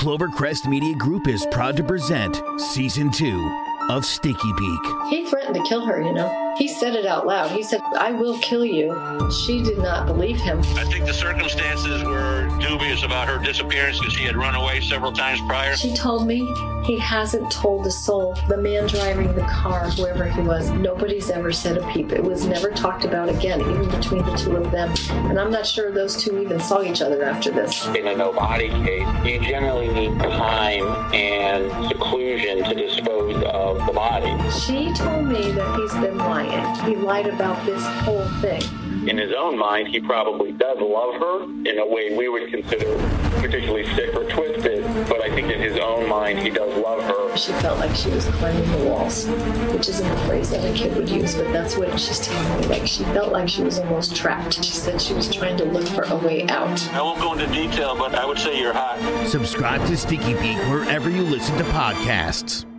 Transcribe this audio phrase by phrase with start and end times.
[0.00, 4.80] Clovercrest Media Group is proud to present Season 2 of Sticky Beak.
[5.08, 6.54] He threatened to kill her, you know.
[6.56, 7.50] He said it out loud.
[7.50, 8.94] He said, I will kill you.
[9.44, 10.60] She did not believe him.
[10.76, 15.12] I think the circumstances were dubious about her disappearance because she had run away several
[15.12, 15.74] times prior.
[15.76, 16.46] She told me
[16.84, 18.34] he hasn't told a soul.
[18.48, 22.12] The man driving the car, whoever he was, nobody's ever said a peep.
[22.12, 24.92] It was never talked about again, even between the two of them.
[25.30, 27.86] And I'm not sure those two even saw each other after this.
[27.88, 33.19] In a no body case, you generally need time and seclusion to dispose
[33.50, 34.36] of the body.
[34.50, 36.74] She told me that he's been lying.
[36.84, 38.62] He lied about this whole thing.
[39.08, 42.96] In his own mind, he probably does love her in a way we would consider
[43.40, 47.36] particularly sick or twisted, but I think in his own mind, he does love her.
[47.36, 49.26] She felt like she was climbing the walls,
[49.72, 52.66] which isn't a phrase that a kid would use, but that's what she's telling me.
[52.66, 54.62] Like she felt like she was almost trapped.
[54.62, 56.86] She said she was trying to look for a way out.
[56.92, 58.98] I won't go into detail, but I would say you're hot.
[59.26, 62.69] Subscribe to Sticky Beak wherever you listen to podcasts.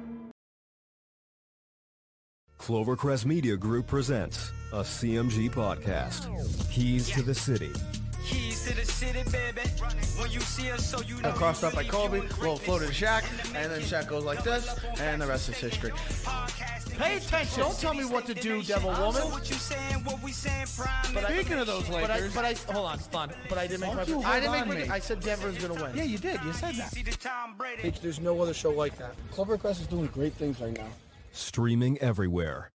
[2.62, 6.30] Clovercrest Media Group presents a CMG podcast.
[6.72, 7.72] Keys to the City.
[8.24, 9.62] Keys to the city, baby.
[10.20, 11.32] When you see us, so you know.
[11.32, 13.24] crossed up by Colby, little floated to Shaq,
[13.56, 15.92] and then Shaq goes like this, and the rest is history.
[17.00, 17.62] Pay attention.
[17.62, 19.24] Don't tell me what to do, Devil Woman.
[19.32, 21.16] What you saying, what we saying, prime.
[21.16, 23.32] But Speaking of those But I, Lakers, but I, hold on, hold on.
[23.50, 24.04] But I didn't make my.
[24.06, 24.86] Don't you I didn't hold make on my.
[24.86, 24.90] me.
[24.92, 25.98] I said Denver's gonna win.
[25.98, 26.40] yeah, you did.
[26.44, 26.92] You said that.
[26.92, 27.92] See the Tom Brady.
[28.04, 29.16] There's no other show like that.
[29.32, 30.86] Clovercrest is doing great things right now.
[31.32, 32.72] Streaming everywhere.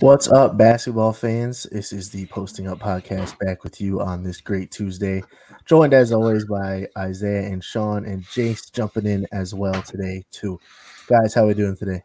[0.00, 1.64] What's up, basketball fans?
[1.70, 5.22] This is the Posting Up Podcast back with you on this great Tuesday.
[5.66, 10.58] Joined as always by Isaiah and Sean and Jace jumping in as well today, too.
[11.06, 12.02] Guys, how are we doing today?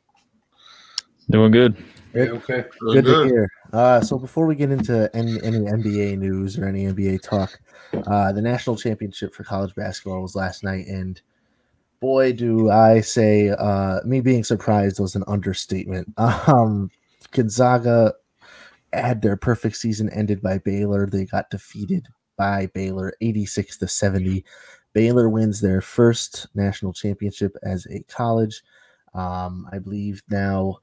[1.29, 1.77] Doing good.
[2.13, 2.65] okay.
[2.81, 3.49] Good, to hear.
[3.71, 7.57] Uh, so before we get into any, any NBA news or any NBA talk,
[8.07, 11.21] uh, the national championship for college basketball was last night, and
[12.01, 16.13] boy, do I say, uh, me being surprised was an understatement.
[16.17, 16.91] Um,
[17.31, 18.13] Gonzaga
[18.93, 21.05] had their perfect season ended by Baylor.
[21.07, 24.45] They got defeated by Baylor 86 to 70.
[24.93, 28.63] Baylor wins their first national championship as a college.
[29.13, 30.77] Um, I believe now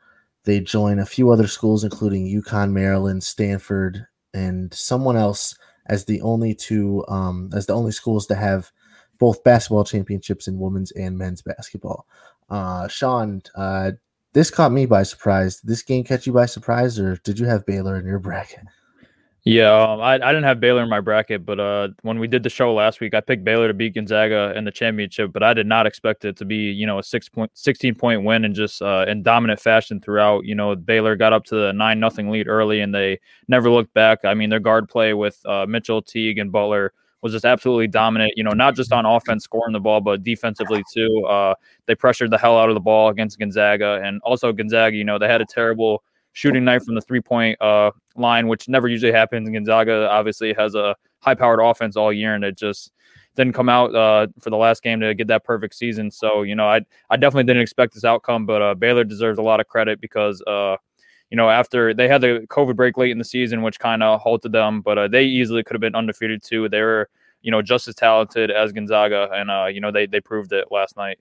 [0.44, 6.20] they join a few other schools, including UConn, Maryland, Stanford, and someone else as the
[6.22, 8.70] only two um, as the only schools to have
[9.19, 12.06] both basketball championships in women's and men's basketball.
[12.50, 13.92] Uh, Sean, uh,
[14.32, 15.60] this caught me by surprise.
[15.60, 18.65] Did this game catch you by surprise, or did you have Baylor in your bracket?
[19.44, 22.44] Yeah, um, I, I didn't have Baylor in my bracket, but uh, when we did
[22.44, 25.53] the show last week, I picked Baylor to beat Gonzaga in the championship, but I
[25.53, 28.54] did not expect it to be, you know, a six point, 16 point win and
[28.54, 30.44] just uh, in dominant fashion throughout.
[30.44, 33.19] You know, Baylor got up to the nine nothing lead early and they
[33.49, 34.20] never looked back.
[34.25, 38.33] I mean, their guard play with uh, Mitchell, Teague, and Butler was just absolutely dominant.
[38.37, 41.25] You know, not just on offense scoring the ball, but defensively too.
[41.27, 41.55] Uh,
[41.87, 44.97] they pressured the hell out of the ball against Gonzaga, and also Gonzaga.
[44.97, 48.69] You know, they had a terrible shooting night from the three point uh, line, which
[48.69, 49.49] never usually happens.
[49.49, 52.93] Gonzaga obviously has a high powered offense all year, and it just
[53.37, 56.11] didn't come out uh, for the last game to get that perfect season.
[56.11, 59.43] So you know, I I definitely didn't expect this outcome, but uh, Baylor deserves a
[59.43, 60.43] lot of credit because.
[60.43, 60.77] Uh,
[61.31, 64.20] you know, after they had the COVID break late in the season, which kind of
[64.20, 66.69] halted them, but uh, they easily could have been undefeated too.
[66.69, 67.08] They were,
[67.43, 70.69] you know, just as talented as Gonzaga, and uh, you know, they they proved it
[70.71, 71.19] last night.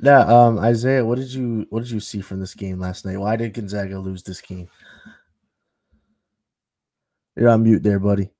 [0.00, 3.18] Yeah, um, Isaiah, what did you what did you see from this game last night?
[3.18, 4.68] Why did Gonzaga lose this game?
[7.36, 8.30] You're on mute there, buddy.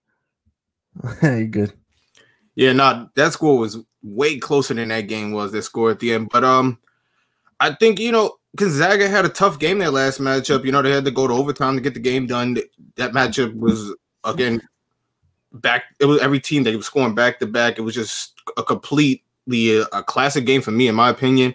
[1.23, 1.73] You're good.
[2.55, 5.53] Yeah, no, that score was way closer than that game was.
[5.53, 6.79] That score at the end, but um,
[7.59, 10.65] I think you know Gonzaga had a tough game that last matchup.
[10.65, 12.59] You know they had to go to overtime to get the game done.
[12.97, 13.95] That matchup was
[14.25, 14.61] again
[15.53, 15.85] back.
[16.01, 17.79] It was every team that was scoring back to back.
[17.79, 21.55] It was just a completely a, a classic game for me, in my opinion.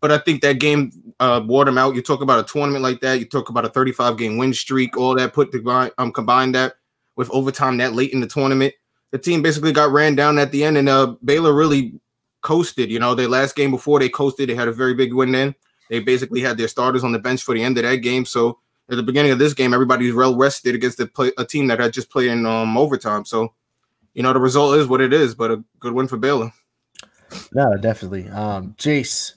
[0.00, 1.94] but I think that game uh, wore them out.
[1.94, 3.18] You talk about a tournament like that.
[3.18, 4.96] You talk about a 35 game win streak.
[4.96, 6.74] All that put to um combine that
[7.16, 8.74] with overtime that late in the tournament.
[9.12, 12.00] The team basically got ran down at the end, and uh, Baylor really
[12.42, 12.90] coasted.
[12.90, 15.32] You know, their last game before they coasted, they had a very big win.
[15.32, 15.54] Then
[15.88, 18.24] they basically had their starters on the bench for the end of that game.
[18.24, 18.58] So
[18.90, 21.80] at the beginning of this game, everybody's well rested against the play, a team that
[21.80, 23.24] had just played in um, overtime.
[23.24, 23.52] So
[24.14, 26.52] you know, the result is what it is, but a good win for Baylor.
[27.52, 28.28] No, definitely.
[28.28, 29.34] Um, Jace,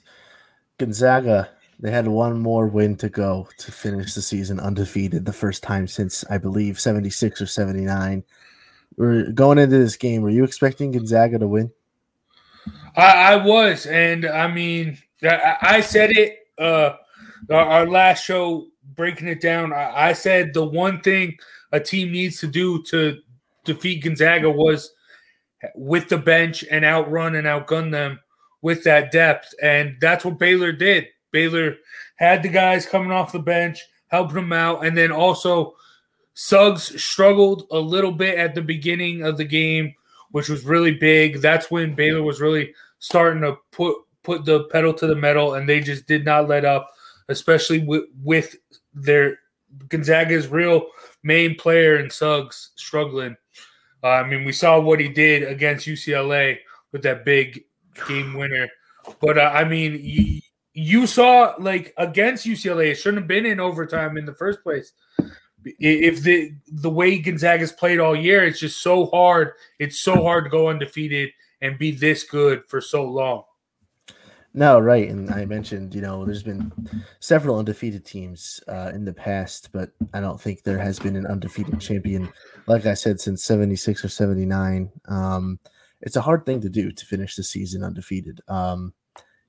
[0.78, 1.50] Gonzaga,
[1.80, 5.88] they had one more win to go to finish the season undefeated, the first time
[5.88, 8.22] since I believe 76 or 79.
[8.96, 10.22] We're going into this game.
[10.22, 11.72] Were you expecting Gonzaga to win?
[12.96, 16.96] I, I was, and I mean, I, I said it uh
[17.50, 19.72] our last show breaking it down.
[19.72, 21.36] I, I said the one thing
[21.72, 23.18] a team needs to do to
[23.64, 24.92] defeat Gonzaga was
[25.74, 28.20] with the bench and outrun and outgun them
[28.62, 29.54] with that depth.
[29.62, 31.06] And that's what Baylor did.
[31.30, 31.76] Baylor
[32.16, 34.84] had the guys coming off the bench, helping them out.
[34.84, 35.74] And then also,
[36.34, 39.94] Suggs struggled a little bit at the beginning of the game,
[40.30, 41.40] which was really big.
[41.40, 45.68] That's when Baylor was really starting to put put the pedal to the metal, and
[45.68, 46.90] they just did not let up,
[47.28, 48.56] especially with, with
[48.94, 49.38] their
[49.88, 50.86] Gonzaga's real
[51.22, 53.36] main player and Suggs struggling.
[54.02, 56.58] Uh, I mean, we saw what he did against UCLA
[56.92, 57.64] with that big
[58.06, 58.68] game winner.
[59.20, 60.40] But uh, I mean, you,
[60.74, 64.92] you, saw like against UCLA, it shouldn't have been in overtime in the first place.
[65.64, 69.52] If the the way Gonzaga's played all year, it's just so hard.
[69.78, 71.30] It's so hard to go undefeated
[71.60, 73.42] and be this good for so long.
[74.54, 75.08] No, right.
[75.08, 76.72] And I mentioned, you know, there's been
[77.20, 81.26] several undefeated teams uh, in the past, but I don't think there has been an
[81.26, 82.28] undefeated champion,
[82.66, 84.90] like I said, since 76 or 79.
[85.06, 85.58] Um,
[86.00, 88.40] it's a hard thing to do to finish the season undefeated.
[88.48, 88.94] Um,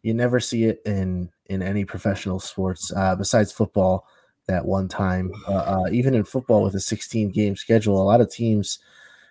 [0.03, 4.05] you never see it in in any professional sports uh, besides football.
[4.47, 5.51] That one time, uh,
[5.85, 8.79] uh even in football with a 16 game schedule, a lot of teams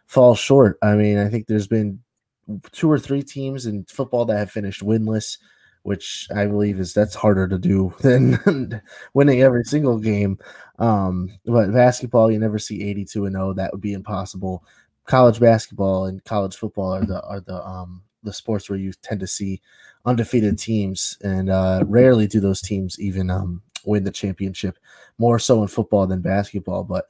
[0.06, 0.78] fall short.
[0.80, 2.00] I mean, I think there's been
[2.70, 5.38] two or three teams in football that have finished winless
[5.88, 8.82] which I believe is that's harder to do than
[9.14, 10.38] winning every single game.
[10.78, 13.54] Um, but basketball, you never see 82 and 0.
[13.54, 14.64] That would be impossible.
[15.06, 19.20] College basketball and college football are the are the um the sports where you tend
[19.20, 19.62] to see
[20.04, 24.78] undefeated teams, and uh, rarely do those teams even um, win the championship.
[25.16, 27.06] More so in football than basketball, but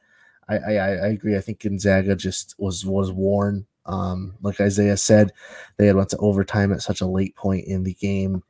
[0.48, 1.36] I, I, I agree.
[1.36, 5.32] I think Gonzaga just was was worn um, like Isaiah said,
[5.76, 8.42] they had went to overtime at such a late point in the game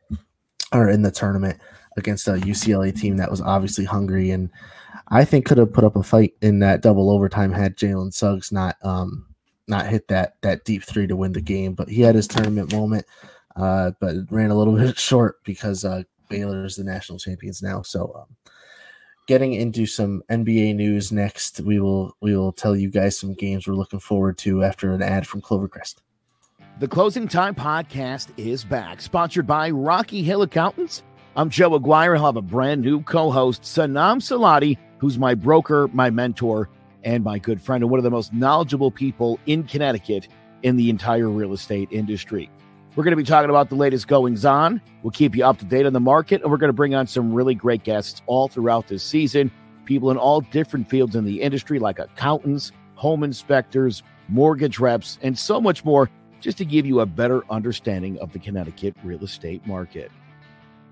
[0.72, 1.58] or in the tournament
[1.96, 4.50] against a UCLA team that was obviously hungry and
[5.08, 8.52] I think could have put up a fight in that double overtime had Jalen Suggs
[8.52, 9.26] not um,
[9.66, 11.74] not hit that that deep three to win the game.
[11.74, 13.06] But he had his tournament moment,
[13.56, 17.82] uh, but ran a little bit short because uh, Baylor is the national champions now.
[17.82, 18.36] So um,
[19.28, 21.60] getting into some NBA news next.
[21.60, 25.02] We will we will tell you guys some games we're looking forward to after an
[25.02, 25.96] ad from Clovercrest.
[26.80, 31.02] The Closing Time podcast is back, sponsored by Rocky Hill Accountants.
[31.36, 32.16] I'm Joe Aguirre.
[32.16, 36.68] I'll have a brand new co-host, Sanam Salati, who's my broker, my mentor,
[37.04, 40.26] and my good friend, and one of the most knowledgeable people in Connecticut
[40.62, 42.50] in the entire real estate industry.
[42.98, 44.82] We're going to be talking about the latest goings on.
[45.04, 47.06] We'll keep you up to date on the market, and we're going to bring on
[47.06, 49.52] some really great guests all throughout this season.
[49.84, 55.38] People in all different fields in the industry, like accountants, home inspectors, mortgage reps, and
[55.38, 59.64] so much more, just to give you a better understanding of the Connecticut real estate
[59.64, 60.10] market.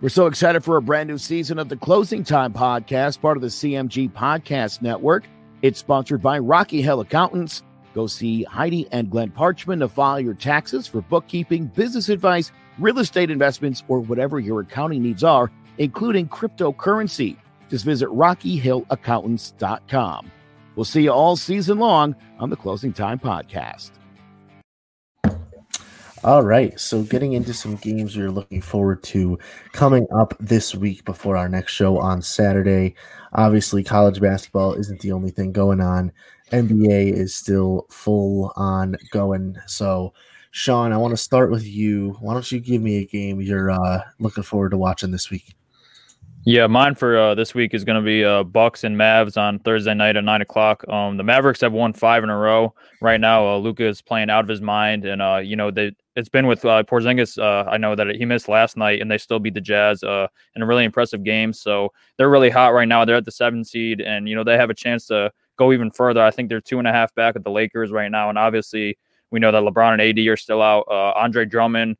[0.00, 3.40] We're so excited for a brand new season of the Closing Time podcast, part of
[3.40, 5.24] the CMG Podcast Network.
[5.60, 7.64] It's sponsored by Rocky Hill Accountants.
[7.96, 12.98] Go see Heidi and Glenn Parchman to file your taxes for bookkeeping, business advice, real
[12.98, 17.38] estate investments, or whatever your accounting needs are, including cryptocurrency.
[17.70, 20.30] Just visit RockyHillAccountants.com.
[20.74, 23.92] We'll see you all season long on the Closing Time Podcast.
[26.22, 29.38] All right, so getting into some games we're looking forward to
[29.72, 32.94] coming up this week before our next show on Saturday.
[33.32, 36.12] Obviously, college basketball isn't the only thing going on.
[36.52, 39.56] NBA is still full on going.
[39.66, 40.12] So,
[40.52, 42.16] Sean, I want to start with you.
[42.20, 45.56] Why don't you give me a game you're uh, looking forward to watching this week?
[46.48, 49.58] Yeah, mine for uh, this week is going to be uh, Bucks and Mavs on
[49.58, 50.86] Thursday night at nine o'clock.
[50.88, 52.72] Um, the Mavericks have won five in a row
[53.02, 53.44] right now.
[53.44, 56.46] Uh, Luka is playing out of his mind, and uh, you know they it's been
[56.46, 57.36] with uh, Porzingis.
[57.36, 60.62] Uh, I know that he missed last night, and they still beat the Jazz in
[60.62, 61.52] a really impressive game.
[61.52, 63.04] So they're really hot right now.
[63.04, 65.90] They're at the seven seed, and you know they have a chance to go even
[65.90, 66.22] further.
[66.22, 68.98] I think they're two and a half back at the Lakers right now, and obviously
[69.30, 70.86] we know that LeBron and AD are still out.
[70.88, 71.96] Uh, Andre Drummond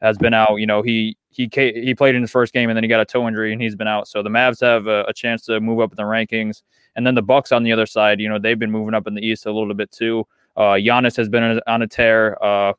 [0.00, 0.56] has been out.
[0.56, 3.04] You know, he he he played in his first game and then he got a
[3.04, 4.08] toe injury and he's been out.
[4.08, 6.62] So the Mavs have a, a, chance to move up in the rankings.
[6.96, 9.14] And then the Bucks on the other side, you know, they've been moving up in
[9.14, 10.26] the East a little bit too.
[10.56, 12.42] Uh, Giannis has been on a tear.
[12.42, 12.72] Uh,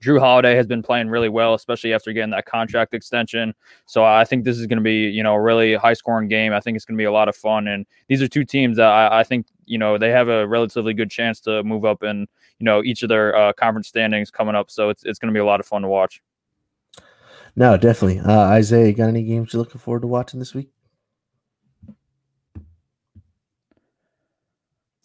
[0.00, 3.54] Jrue Holiday has been playing really well, especially after getting that contract extension.
[3.86, 6.52] So I think this is going to be, you know, a really high scoring game.
[6.52, 7.68] I think it's going to be a lot of fun.
[7.68, 10.94] And these are two teams that I, I, think, you know, they have a relatively
[10.94, 12.26] good chance to move up in,
[12.58, 14.70] you know, each of their uh, conference standings coming up.
[14.70, 16.22] So it's, it's going to be a lot of fun to watch.
[17.56, 18.20] No, definitely.
[18.20, 20.68] Uh, Isaiah, got any games you're looking forward to watching this week?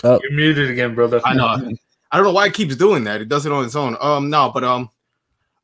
[0.04, 0.20] Oh.
[0.24, 1.22] You're muted again, brother.
[1.24, 1.72] I know.
[2.12, 3.22] I don't know why it keeps doing that.
[3.22, 3.96] It does it on its own.
[4.02, 4.90] Um, no, but um,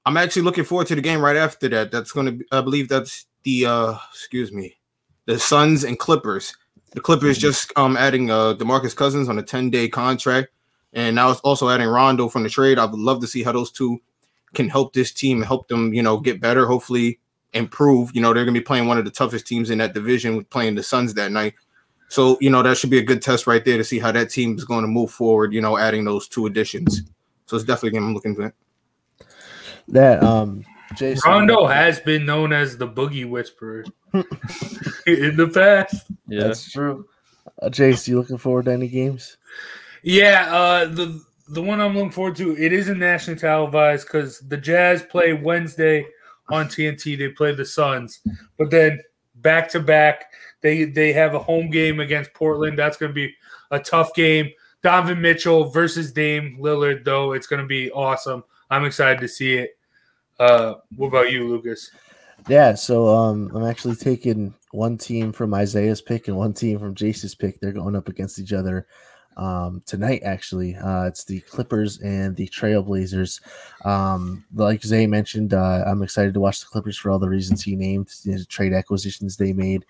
[0.06, 1.92] I'm actually looking forward to the game right after that.
[1.92, 4.78] That's going to, be, I believe that's the uh, excuse me,
[5.26, 6.56] the Suns and Clippers.
[6.94, 10.50] The Clippers just um adding uh Demarcus Cousins on a 10 day contract,
[10.94, 12.80] and now it's also adding Rondo from the trade.
[12.80, 14.00] I would love to see how those two
[14.54, 17.20] can help this team, help them, you know, get better, hopefully
[17.54, 18.12] improve.
[18.16, 20.76] You know, they're gonna be playing one of the toughest teams in that division playing
[20.76, 21.54] the Suns that night.
[22.10, 24.30] So, you know, that should be a good test right there to see how that
[24.30, 27.04] team is going to move forward, you know, adding those two additions.
[27.46, 28.54] So it's definitely I'm looking at.
[29.90, 30.66] That um
[31.00, 36.08] Rajon Rondo has been known as the boogie whisperer in the past.
[36.28, 37.08] Yeah, that's true.
[37.62, 39.38] Uh, Jace, you looking forward to any games?
[40.04, 44.58] Yeah, uh the the one I'm looking forward to, it isn't nationally televised because the
[44.58, 46.06] Jazz play Wednesday
[46.50, 47.18] on TNT.
[47.18, 48.20] They play the Suns,
[48.58, 49.00] but then
[49.36, 50.26] back to back,
[50.62, 52.78] they they have a home game against Portland.
[52.78, 53.34] That's going to be
[53.72, 54.50] a tough game.
[54.84, 58.44] Donovan Mitchell versus Dame Lillard, though, it's going to be awesome.
[58.70, 59.78] I'm excited to see it.
[60.40, 61.92] Uh, what about you, Lucas?
[62.48, 66.96] Yeah, so um, I'm actually taking one team from Isaiah's pick and one team from
[66.96, 67.60] Jace's pick.
[67.60, 68.88] They're going up against each other
[69.38, 70.22] um, tonight.
[70.24, 73.40] Actually, uh, it's the Clippers and the Trailblazers.
[73.86, 77.64] Um, like Zay mentioned, uh, I'm excited to watch the Clippers for all the reasons
[77.64, 79.86] he named, the trade acquisitions they made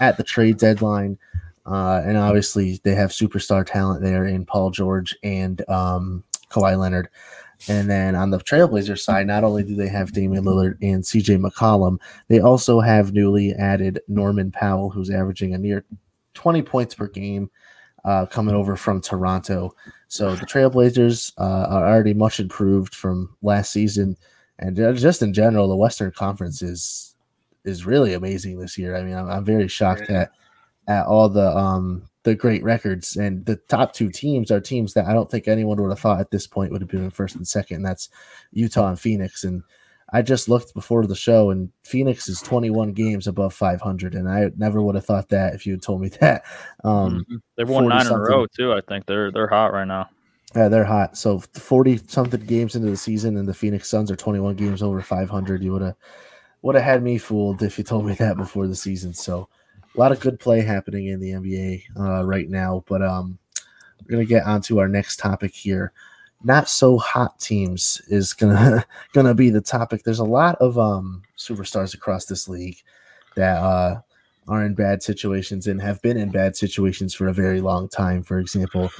[0.00, 1.18] at the trade deadline.
[1.64, 7.08] Uh, and obviously, they have superstar talent there in Paul George and um, Kawhi Leonard.
[7.68, 11.44] And then on the Trailblazers side, not only do they have Damian Lillard and CJ
[11.44, 15.84] McCollum, they also have newly added Norman Powell, who's averaging a near
[16.34, 17.50] 20 points per game
[18.04, 19.74] uh, coming over from Toronto.
[20.08, 24.16] So the Trailblazers uh, are already much improved from last season,
[24.58, 27.14] and just in general, the Western Conference is
[27.64, 28.96] is really amazing this year.
[28.96, 30.30] I mean, I'm, I'm very shocked at
[30.86, 35.06] at all the um the great records, and the top two teams are teams that
[35.06, 37.36] I don't think anyone would have thought at this point would have been in first
[37.36, 37.76] and second.
[37.76, 38.08] And that's
[38.52, 39.62] Utah and Phoenix, and
[40.10, 44.50] I just looked before the show, and Phoenix is 21 games above 500, and I
[44.56, 46.44] never would have thought that if you had told me that.
[46.84, 47.36] Um, mm-hmm.
[47.56, 48.72] They've won nine in a row too.
[48.72, 50.08] I think they're they're hot right now.
[50.56, 51.18] Yeah, they're hot.
[51.18, 55.02] So 40 something games into the season, and the Phoenix Suns are 21 games over
[55.02, 55.62] 500.
[55.62, 55.96] You would have
[56.62, 59.12] would have had me fooled if you told me that before the season.
[59.12, 59.48] So
[59.94, 62.82] a lot of good play happening in the NBA uh, right now.
[62.88, 63.38] But um,
[64.00, 65.92] we're gonna get on to our next topic here
[66.42, 70.02] not so hot teams is gonna gonna be the topic.
[70.04, 72.78] There's a lot of um superstars across this league
[73.36, 74.00] that uh
[74.48, 78.22] are in bad situations and have been in bad situations for a very long time.
[78.22, 78.90] For example,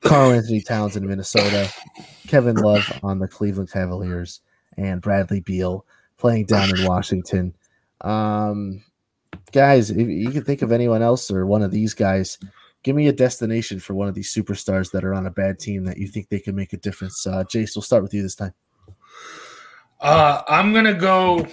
[0.00, 1.70] Karl-Anthony Towns in Minnesota,
[2.26, 4.40] Kevin Love on the Cleveland Cavaliers,
[4.78, 5.84] and Bradley Beal
[6.16, 7.54] playing down in Washington.
[8.00, 8.82] Um,
[9.52, 12.38] guys, if you can think of anyone else or one of these guys
[12.82, 15.84] give me a destination for one of these superstars that are on a bad team
[15.84, 17.26] that you think they can make a difference.
[17.26, 18.54] Uh, Jace, we'll start with you this time.
[20.00, 21.46] Uh, I'm gonna go.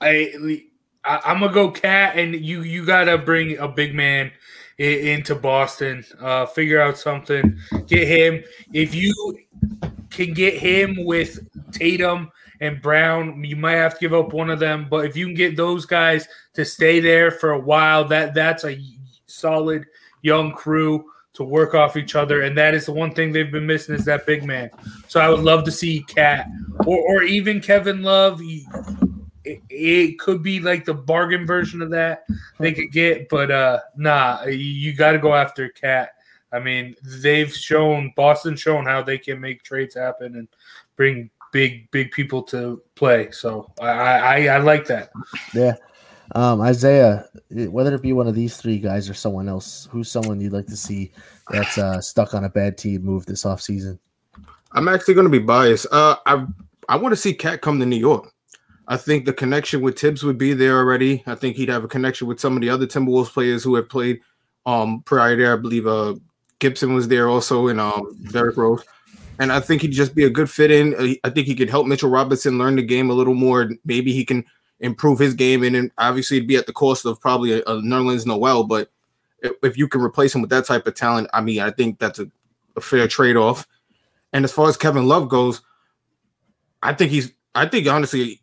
[0.00, 0.60] I,
[1.04, 4.30] I am gonna go KAT, and you you gotta bring a big man
[4.78, 6.04] into Boston.
[6.20, 7.58] Uh, figure out something.
[7.86, 8.44] Get him.
[8.72, 9.38] If you
[10.10, 11.38] can get him with
[11.72, 12.30] Tatum
[12.60, 14.86] and Brown, you might have to give up one of them.
[14.90, 18.64] But if you can get those guys to stay there for a while, that that's
[18.64, 18.78] a
[19.34, 19.86] solid
[20.22, 23.66] young crew to work off each other, and that is the one thing they've been
[23.66, 24.70] missing is that big man.
[25.08, 26.46] So I would love to see KAT
[26.86, 28.40] or or even Kevin Love.
[29.44, 32.24] It, it could be like the bargain version of that
[32.58, 36.10] they could get, but uh nah, you got to go after KAT.
[36.52, 40.48] I mean, they've shown Boston shown how they can make trades happen and
[40.96, 43.32] bring big big people to play.
[43.32, 45.10] So I I, I like that.
[45.52, 45.74] Yeah.
[46.32, 50.40] Um, Isaiah, whether it be one of these three guys or someone else, who's someone
[50.40, 51.12] you'd like to see
[51.50, 53.98] that's uh, stuck on a bad team move this offseason?
[54.72, 55.86] I'm actually going to be biased.
[55.92, 56.46] Uh, I
[56.88, 58.32] I want to see KAT come to New York.
[58.88, 61.22] I think the connection with Thibs would be there already.
[61.26, 63.88] I think he'd have a connection with some of the other Timberwolves players who have
[63.88, 64.20] played
[64.66, 65.52] um prior there.
[65.52, 66.14] I believe uh
[66.58, 68.82] Gibson was there also and um Derrick Rose.
[69.38, 70.94] and I think he'd just be a good fit in.
[70.94, 73.70] Uh, I think he could help Mitchell Robinson learn the game a little more.
[73.84, 74.44] Maybe he can
[74.80, 77.76] improve his game, and then obviously it'd be at the cost of probably a, a
[77.82, 78.64] Nerlens Noel.
[78.64, 78.90] But
[79.62, 82.18] if, you can replace him with that type of talent, I mean, I think that's
[82.18, 82.30] a,
[82.76, 83.66] a fair trade off.
[84.32, 85.62] And as far as Kevin Love goes,
[86.82, 87.32] I think he's.
[87.56, 88.42] I think honestly,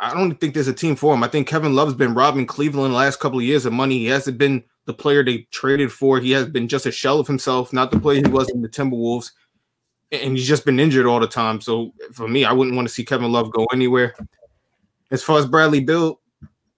[0.00, 1.24] I don't think there's a team for him.
[1.24, 3.98] I think Kevin Love's been robbing Cleveland the last couple of years of money.
[3.98, 6.20] He hasn't been the player they traded for.
[6.20, 8.68] He has been just a shell of himself, not the player he was in the
[8.68, 9.32] Timberwolves.
[10.12, 11.60] And he's just been injured all the time.
[11.60, 14.14] So for me, I wouldn't want to see Kevin Love go anywhere.
[15.10, 16.20] As far as Bradley Beal,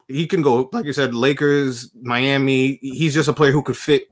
[0.08, 2.78] he can go, like you said, Lakers, Miami.
[2.82, 4.08] He's just a player who could fit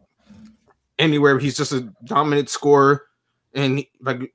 [0.98, 1.38] anywhere.
[1.38, 3.06] He's just a dominant scorer
[3.54, 4.32] and like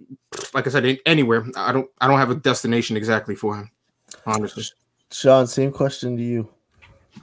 [0.53, 1.45] like I said, anywhere.
[1.55, 3.71] I don't I don't have a destination exactly for him,
[4.25, 4.63] honestly.
[5.11, 6.49] Sean, same question to you.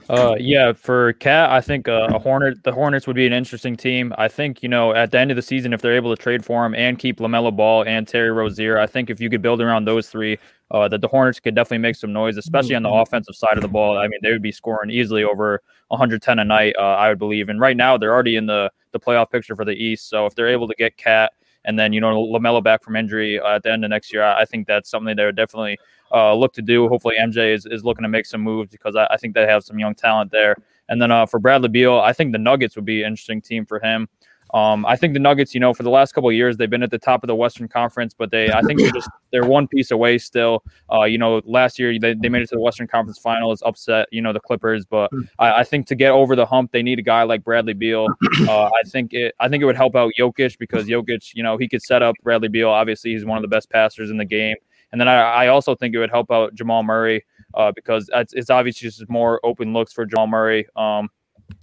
[0.09, 3.77] Uh, yeah, for KAT, I think uh, a Hornet, the Hornets would be an interesting
[3.77, 4.11] team.
[4.17, 6.43] I think you know at the end of the season, if they're able to trade
[6.43, 9.61] for him and keep LaMelo Ball and Terry Rozier, I think if you could build
[9.61, 10.39] around those three,
[10.73, 13.61] uh, that the Hornets could definitely make some noise, especially on the offensive side of
[13.61, 13.97] the ball.
[13.97, 17.49] I mean, they would be scoring easily over 110 a night, uh, I would believe.
[17.49, 20.09] And right now, they're already in the the playoff picture for the East.
[20.09, 21.31] So if they're able to get KAT
[21.65, 24.23] and then you know LaMelo back from injury uh, at the end of next year.
[24.23, 25.77] I think that's something they would definitely
[26.11, 26.87] uh, look to do.
[26.87, 29.63] Hopefully, MJ is, is looking to make some moves because I, I think they have
[29.63, 30.55] some young talent there.
[30.89, 33.65] And then uh, for Bradley Beal, I think the Nuggets would be an interesting team
[33.65, 34.07] for him.
[34.53, 36.83] Um, I think the Nuggets, you know, for the last couple of years, they've been
[36.83, 39.67] at the top of the Western Conference, but they, I think they're just they're one
[39.67, 40.63] piece away still.
[40.91, 44.07] Uh, you know, last year they, they made it to the Western Conference Finals, upset
[44.11, 45.21] you know the Clippers, but hmm.
[45.39, 48.07] I, I think to get over the hump, they need a guy like Bradley Beal.
[48.43, 51.55] Uh, I think it I think it would help out Jokic because Jokic, you know,
[51.55, 52.69] he could set up Bradley Beal.
[52.69, 54.55] Obviously, he's one of the best passers in the game,
[54.91, 58.33] and then I, I also think it would help out Jamal Murray uh, because it's,
[58.33, 60.67] it's obviously just more open looks for Jamal Murray.
[60.75, 61.09] Um,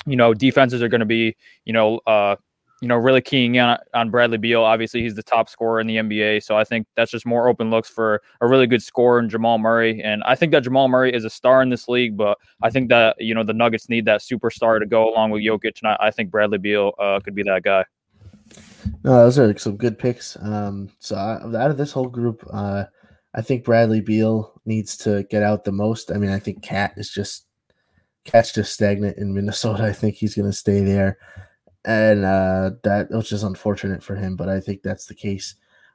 [0.07, 2.37] you know, defenses are going to be, you know, uh,
[2.81, 4.63] you know, really keying in on Bradley Beal.
[4.63, 6.43] Obviously, he's the top scorer in the NBA.
[6.43, 9.59] So I think that's just more open looks for a really good scorer in Jamal
[9.59, 10.03] Murray.
[10.03, 12.89] And I think that Jamal Murray is a star in this league, but I think
[12.89, 15.83] that, you know, the Nuggets need that superstar to go along with Jokic.
[15.83, 17.85] And I, I think Bradley Beal uh, could be that guy.
[19.05, 20.39] No, those are some good picks.
[20.41, 22.85] Um, so out of this whole group, uh,
[23.35, 26.11] I think Bradley Beal needs to get out the most.
[26.11, 27.47] I mean, I think KAT is just
[28.25, 29.85] KAT's just stagnant in Minnesota.
[29.85, 31.19] I think he's going to stay there
[31.85, 34.37] and uh, that was just unfortunate for him.
[34.37, 35.55] But I think that's the case.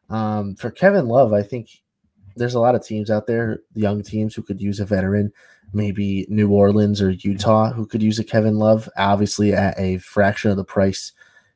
[0.09, 1.69] Um, for Kevin Love, I think
[2.35, 5.31] there's a lot of teams out there, young teams who could use a veteran.
[5.73, 8.87] Maybe New Orleans or Utah who could use a Kevin Love.
[8.97, 11.11] Obviously, at a fraction of the price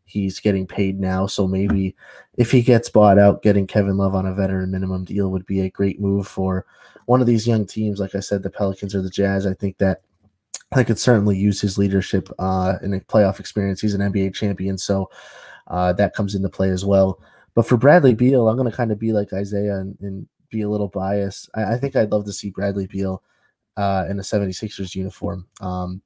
[0.10, 1.28] he's getting paid now.
[1.28, 1.96] So maybe
[2.36, 5.62] if he gets bought out, getting Kevin Love on a veteran minimum deal would be
[5.62, 6.66] a great move for
[7.06, 8.00] one of these young teams.
[8.00, 9.46] Like I said, the Pelicans or the Jazz.
[9.46, 10.02] I think that
[10.72, 13.82] I could certainly use his leadership uh, in a playoff experience.
[13.82, 15.10] He's an NBA champion, so
[15.68, 17.20] uh, that comes into play as well.
[17.56, 20.62] But for Bradley Beal, I'm going to kind of be like Isaiah and, and be
[20.62, 21.50] a little biased.
[21.56, 23.24] I, I, think I'd love to see Bradley Beal
[23.78, 25.48] uh, in a 76ers uniform.
[25.60, 26.02] Um,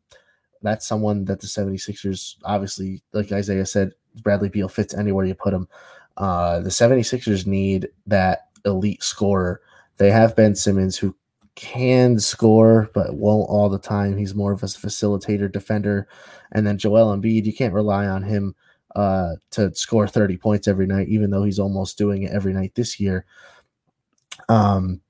[0.61, 5.53] that's someone that the 76ers, obviously, like Isaiah said, Bradley Beal fits anywhere you put
[5.53, 5.67] him.
[6.15, 9.61] Uh, the 76ers need that elite scorer.
[9.97, 11.15] They have Ben Simmons, who
[11.55, 14.17] can score, but won't all the time.
[14.17, 16.07] He's more of a facilitator, defender.
[16.51, 18.55] And then Joel Embiid, you can't rely on him
[18.95, 22.73] uh, to score 30 points every night, even though he's almost doing it every night
[22.75, 23.25] this year.
[24.49, 25.01] Um,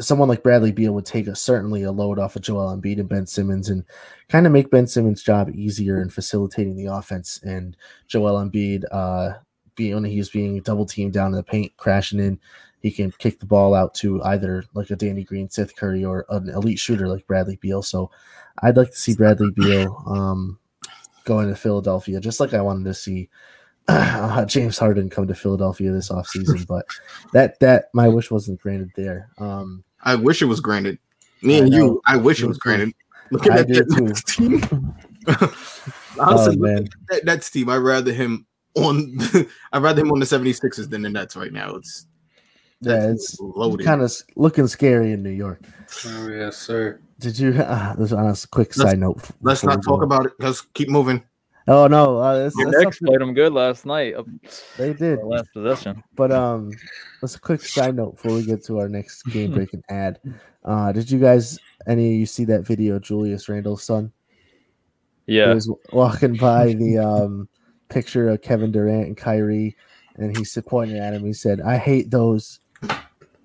[0.00, 3.08] someone like Bradley Beal would take a certainly a load off of Joel Embiid and
[3.08, 3.84] Ben Simmons and
[4.28, 7.40] kind of make Ben Simmons' job easier in facilitating the offense.
[7.42, 9.34] And Joel Embiid, uh,
[9.80, 12.38] being when he's being double teamed down in the paint, crashing in,
[12.80, 16.26] he can kick the ball out to either like a Danny Green, Seth Curry, or
[16.28, 17.82] an elite shooter like Bradley Beal.
[17.82, 18.10] So
[18.58, 20.58] I'd like to see Bradley Beal um,
[21.24, 23.30] going to Philadelphia, just like I wanted to see
[23.88, 26.66] uh, James Harden come to Philadelphia this offseason.
[26.66, 26.84] but
[27.32, 29.30] that that my wish wasn't granted there.
[29.38, 30.98] Um, I wish it was granted.
[31.40, 32.92] Me and you, I wish it was granted.
[33.30, 34.94] Look at I that, that team.
[36.20, 36.86] Honestly, oh, man.
[37.08, 37.70] That, that's team.
[37.70, 38.46] I'd rather him
[38.80, 39.18] on
[39.72, 41.74] I'd rather him on the 76ers than the Nets right now.
[41.76, 42.06] It's
[42.80, 43.38] yeah, it's
[43.84, 45.60] kind of looking scary in New York.
[46.06, 46.98] Oh yes, sir.
[47.18, 47.52] Did you?
[47.52, 49.22] Uh, this on a quick let's, side note.
[49.42, 50.32] Let's not talk about it.
[50.38, 51.22] Let's keep moving.
[51.68, 54.14] Oh no, uh, your Knicks played them good last night.
[54.78, 56.02] They did last possession.
[56.16, 56.72] But um,
[57.20, 60.18] let's a quick side note before we get to our next game breaking ad.
[60.64, 62.98] Uh, did you guys any of you see that video?
[62.98, 64.10] Julius Randle's son.
[65.26, 67.48] Yeah, he was walking by the um
[67.90, 69.76] picture of Kevin Durant and Kyrie,
[70.16, 71.24] and he's pointing at him.
[71.24, 72.60] He said, "I hate those."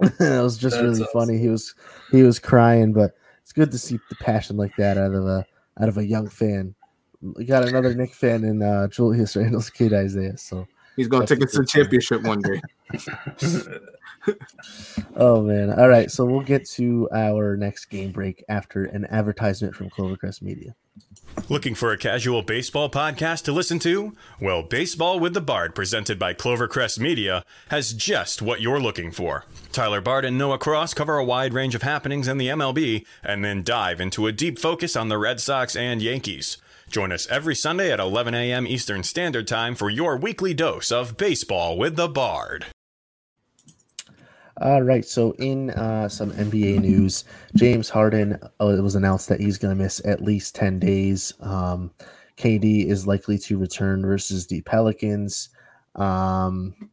[0.01, 1.07] it was just That's really awesome.
[1.13, 1.37] funny.
[1.37, 1.75] He was
[2.11, 5.45] he was crying, but it's good to see the passion like that out of a
[5.81, 6.75] out of a young fan.
[7.21, 10.37] We got another Knick fan in uh, Julius Randle's kid Isaiah.
[10.37, 12.61] So he's gonna take us to the championship one day.
[15.15, 15.71] oh man!
[15.71, 20.41] All right, so we'll get to our next game break after an advertisement from Clovercrest
[20.41, 20.75] Media.
[21.49, 24.13] Looking for a casual baseball podcast to listen to?
[24.39, 29.45] Well, Baseball with the Bard, presented by Clovercrest Media, has just what you're looking for.
[29.71, 33.43] Tyler Bard and Noah Cross cover a wide range of happenings in the MLB and
[33.43, 36.57] then dive into a deep focus on the Red Sox and Yankees.
[36.89, 38.65] Join us every Sunday at 11 a.m.
[38.65, 42.67] Eastern Standard Time for your weekly dose of Baseball with the Bard.
[44.61, 45.03] All right.
[45.03, 49.75] So, in uh, some NBA news, James Harden uh, it was announced that he's going
[49.75, 51.33] to miss at least 10 days.
[51.41, 51.91] Um,
[52.37, 55.49] KD is likely to return versus the Pelicans.
[55.95, 56.89] Um,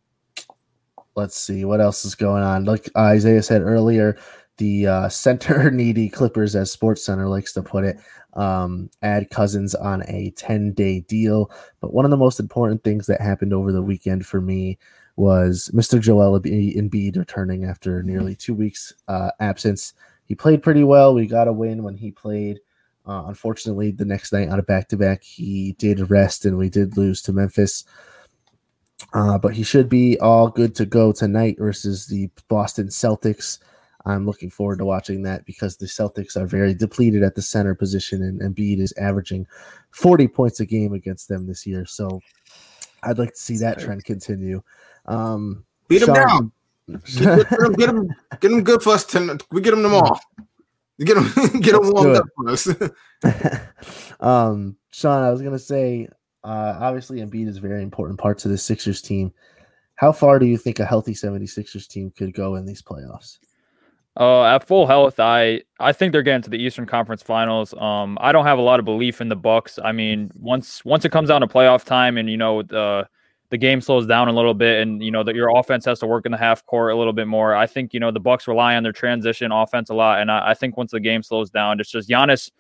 [1.15, 2.65] let's see what else is going on.
[2.65, 4.19] Like Isaiah said earlier,
[4.57, 7.97] the uh, center needy Clippers, as Sports Center likes to put it,
[8.35, 11.51] um, add Cousins on a 10 day deal.
[11.81, 14.79] But one of the most important things that happened over the weekend for me
[15.17, 16.01] was Mr.
[16.01, 19.95] Joel Embiid returning after nearly two weeks uh, absence.
[20.25, 21.15] He played pretty well.
[21.15, 22.61] We got a win when he played.
[23.05, 26.69] Uh, unfortunately, the next night on a back to back, he did rest and we
[26.69, 27.85] did lose to Memphis.
[29.13, 33.59] Uh, but he should be all good to go tonight versus the Boston Celtics.
[34.05, 37.75] I'm looking forward to watching that because the Celtics are very depleted at the center
[37.75, 39.47] position, and Embiid is averaging
[39.91, 41.85] 40 points a game against them this year.
[41.87, 42.21] So
[43.03, 44.63] I'd like to see that trend continue.
[45.07, 46.53] Um, Beat them down.
[46.89, 48.09] Get them, get them,
[48.41, 49.05] get them good for us.
[49.05, 49.43] Tonight.
[49.51, 50.19] We get them tomorrow.
[50.99, 52.69] Get them, get them warmed up for us.
[54.21, 56.09] um, Sean, I was gonna say,
[56.45, 59.33] uh, obviously Embiid is a very important part to the Sixers team.
[59.97, 63.39] How far do you think a healthy 76ers team could go in these playoffs?
[64.19, 67.73] Uh, at full health, I I think they're getting to the Eastern Conference Finals.
[67.75, 69.79] Um, I don't have a lot of belief in the Bucks.
[69.83, 73.09] I mean, once once it comes down to playoff time, and you know the
[73.53, 76.07] the game slows down a little bit, and you know that your offense has to
[76.07, 77.55] work in the half court a little bit more.
[77.55, 80.51] I think you know the Bucks rely on their transition offense a lot, and I,
[80.51, 82.51] I think once the game slows down, it's just Giannis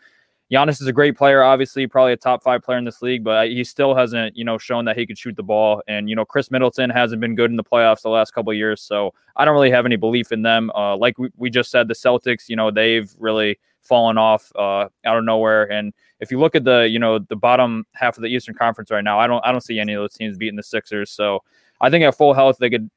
[0.52, 3.48] Giannis is a great player, obviously, probably a top five player in this league, but
[3.48, 5.82] he still hasn't, you know, shown that he could shoot the ball.
[5.88, 8.82] And you know, Khris Middleton hasn't been good in the playoffs the last couple years,
[8.82, 10.70] so I don't really have any belief in them.
[10.74, 14.88] Uh, like we, we just said, the Celtics, you know, they've really fallen off uh,
[15.04, 15.70] out of nowhere.
[15.70, 18.90] And if you look at the, you know, the bottom half of the Eastern Conference
[18.90, 21.10] right now, I don't, I don't see any of those teams beating the Sixers.
[21.10, 21.42] So
[21.80, 22.90] I think at full health they could.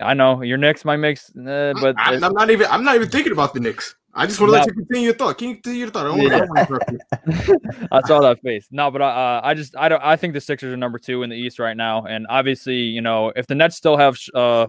[0.00, 3.08] I know your Knicks might make, uh, but I, I'm not even, I'm not even
[3.08, 3.94] thinking about the Knicks.
[4.14, 4.58] I just want to no.
[4.58, 5.38] let you continue your thought.
[5.38, 6.06] Can you continue your thought?
[6.06, 6.46] I, yeah.
[6.56, 8.68] I, I saw that face.
[8.70, 11.30] No, but uh, I just I don't I think the Sixers are number two in
[11.30, 14.66] the East right now, and obviously you know if the Nets still have uh,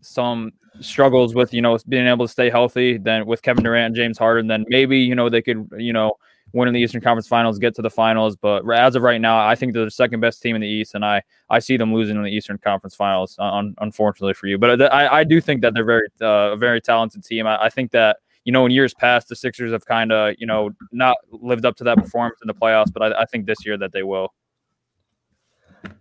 [0.00, 3.96] some struggles with you know being able to stay healthy, then with Kevin Durant and
[3.96, 6.14] James Harden, then maybe you know they could you know
[6.52, 8.34] win in the Eastern Conference Finals, get to the finals.
[8.36, 10.94] But as of right now, I think they're the second best team in the East,
[10.94, 13.36] and I I see them losing in the Eastern Conference Finals.
[13.38, 16.80] Un- unfortunately for you, but I I do think that they're very uh, a very
[16.80, 17.46] talented team.
[17.46, 20.46] I, I think that you know, in years past, the Sixers have kind of, you
[20.46, 23.64] know, not lived up to that performance in the playoffs, but I, I think this
[23.66, 24.32] year that they will.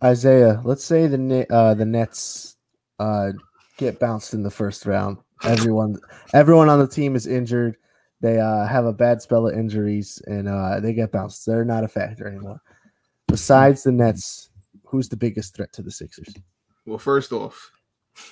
[0.03, 2.57] Isaiah, let's say the uh, the Nets
[2.99, 3.31] uh,
[3.79, 5.17] get bounced in the first round.
[5.43, 5.97] Everyone,
[6.33, 7.77] everyone on the team is injured.
[8.21, 11.45] They uh, have a bad spell of injuries, and uh, they get bounced.
[11.45, 12.61] They're not a factor anymore.
[13.27, 14.49] Besides the Nets,
[14.83, 16.33] who's the biggest threat to the Sixers?
[16.85, 17.71] Well, first off,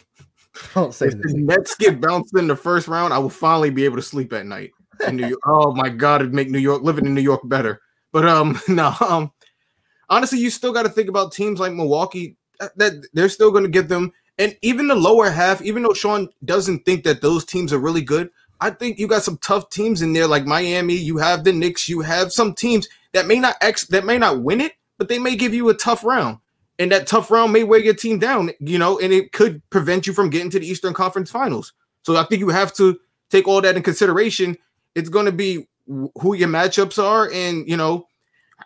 [0.74, 3.86] don't say if the Nets get bounced in the first round, I will finally be
[3.86, 4.72] able to sleep at night
[5.08, 5.40] in New York.
[5.46, 7.80] oh my god, it'd make New York living in New York better.
[8.12, 9.32] But um, no, um,
[10.10, 12.36] honestly, you still got to think about teams like Milwaukee
[12.76, 15.62] that they're still going to get them, and even the lower half.
[15.62, 19.23] Even though Sean doesn't think that those teams are really good, I think you got
[19.23, 20.95] some tough teams in there, like Miami.
[20.95, 21.88] You have the Knicks.
[21.89, 25.19] You have some teams that may not ex that may not win it, but they
[25.19, 26.39] may give you a tough round
[26.80, 30.06] and that tough round may weigh your team down, you know, and it could prevent
[30.06, 31.73] you from getting to the Eastern Conference Finals.
[32.04, 34.58] So I think you have to take all that in consideration.
[34.95, 38.08] It's going to be who your matchups are, and you know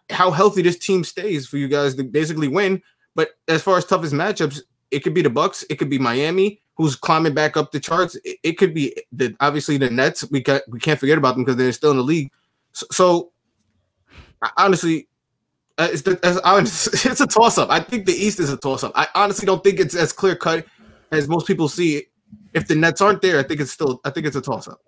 [0.10, 2.82] how healthy this team stays for you guys to basically win.
[3.16, 6.62] But as far as toughest matchups, it could be the Bucks, it could be Miami,
[6.76, 8.16] who's climbing back up the charts.
[8.24, 10.30] It, it could be the obviously the Nets.
[10.30, 12.32] We got we can't forget about them because they're still in the league.
[12.74, 13.32] So, so
[14.58, 15.08] honestly,
[15.78, 17.70] uh, it's, the, it's, it's a toss up.
[17.70, 18.92] I think the East is a toss up.
[18.96, 20.66] I honestly don't think it's as clear cut
[21.12, 22.06] as most people see.
[22.54, 24.02] If the Nets aren't there, I think it's still.
[24.04, 24.82] I think it's a toss up.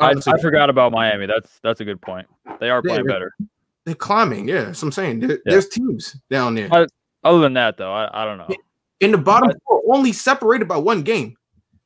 [0.00, 1.26] I, I, forgot about Miami.
[1.26, 2.26] That's that's a good point.
[2.58, 3.34] They are playing yeah, better.
[3.84, 4.48] They're climbing.
[4.48, 5.22] Yeah, that's what I'm saying.
[5.22, 5.36] Yeah.
[5.44, 6.86] There's teams down there.
[7.22, 8.48] other than that, though, I, I don't know.
[9.00, 11.36] In the bottom but, four, only separated by one game.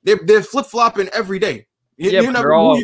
[0.04, 1.66] They're they're flip flopping every day.
[1.96, 2.80] You, yeah, you they're all,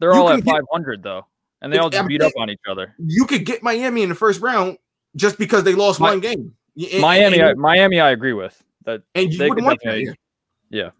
[0.00, 1.26] they're all at 500 get, though
[1.62, 2.94] and they all just beat up on each other.
[2.98, 4.78] You could get Miami in the first round
[5.16, 6.54] just because they lost My, one game.
[7.00, 8.62] Miami, I, Miami, I agree with.
[8.84, 10.14] that And you wouldn't want that
[10.70, 10.90] yeah.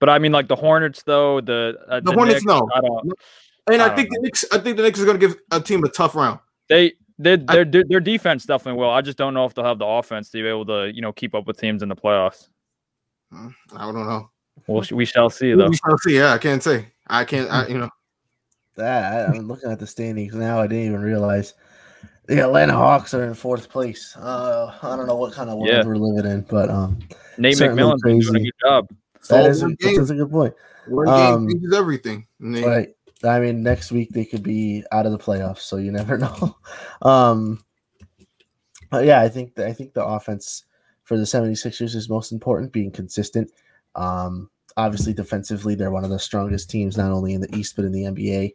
[0.00, 2.68] But I mean, like the Hornets, though the uh, The Hornets, Knicks, no.
[2.74, 2.80] I.
[3.72, 5.60] And I, I think the Knicks, I think the Knicks are going to give a
[5.60, 6.38] team a tough round.
[6.68, 8.90] They their their their defense definitely will.
[8.90, 11.12] I just don't know if they'll have the offense to be able to you know
[11.12, 12.48] keep up with teams in the playoffs.
[13.32, 14.30] I don't know.
[14.66, 15.68] Well, we shall see though.
[15.68, 16.16] We shall see.
[16.16, 16.88] Yeah, I can't say.
[17.06, 17.50] I can't.
[17.50, 17.90] I, you know.
[18.76, 20.60] That I'm looking at the standings now.
[20.60, 21.54] I didn't even realize
[22.26, 24.16] the Atlanta Hawks are in fourth place.
[24.16, 25.84] Uh, I don't know what kind of world Yeah.
[25.84, 26.98] we're living in, but um,
[27.38, 28.88] Nate certainly McMillan's doing a good job.
[28.88, 30.54] That So is, a, that's a good point.
[30.88, 32.26] One game Um, changes everything.
[32.40, 32.88] And they- Right.
[33.22, 36.56] I mean, next week they could be out of the playoffs, so you never know.
[37.02, 37.64] um,
[38.90, 40.64] but yeah, I think the, I think the offense
[41.04, 43.50] for the 76ers is most important, being consistent.
[43.94, 47.84] Um, obviously, defensively, they're one of the strongest teams, not only in the East but
[47.84, 48.54] in the NBA.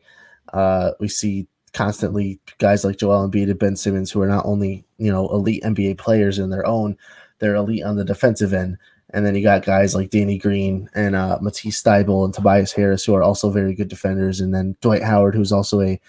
[0.53, 4.85] Uh, we see constantly guys like Joel Embiid and Ben Simmons, who are not only
[4.97, 6.97] you know elite NBA players in their own,
[7.39, 8.77] they're elite on the defensive end.
[9.11, 13.03] And then you got guys like Danny Green and uh, Matisse Thybulle and Tobias Harris,
[13.03, 14.39] who are also very good defenders.
[14.39, 15.99] And then Dwight Howard, who's also a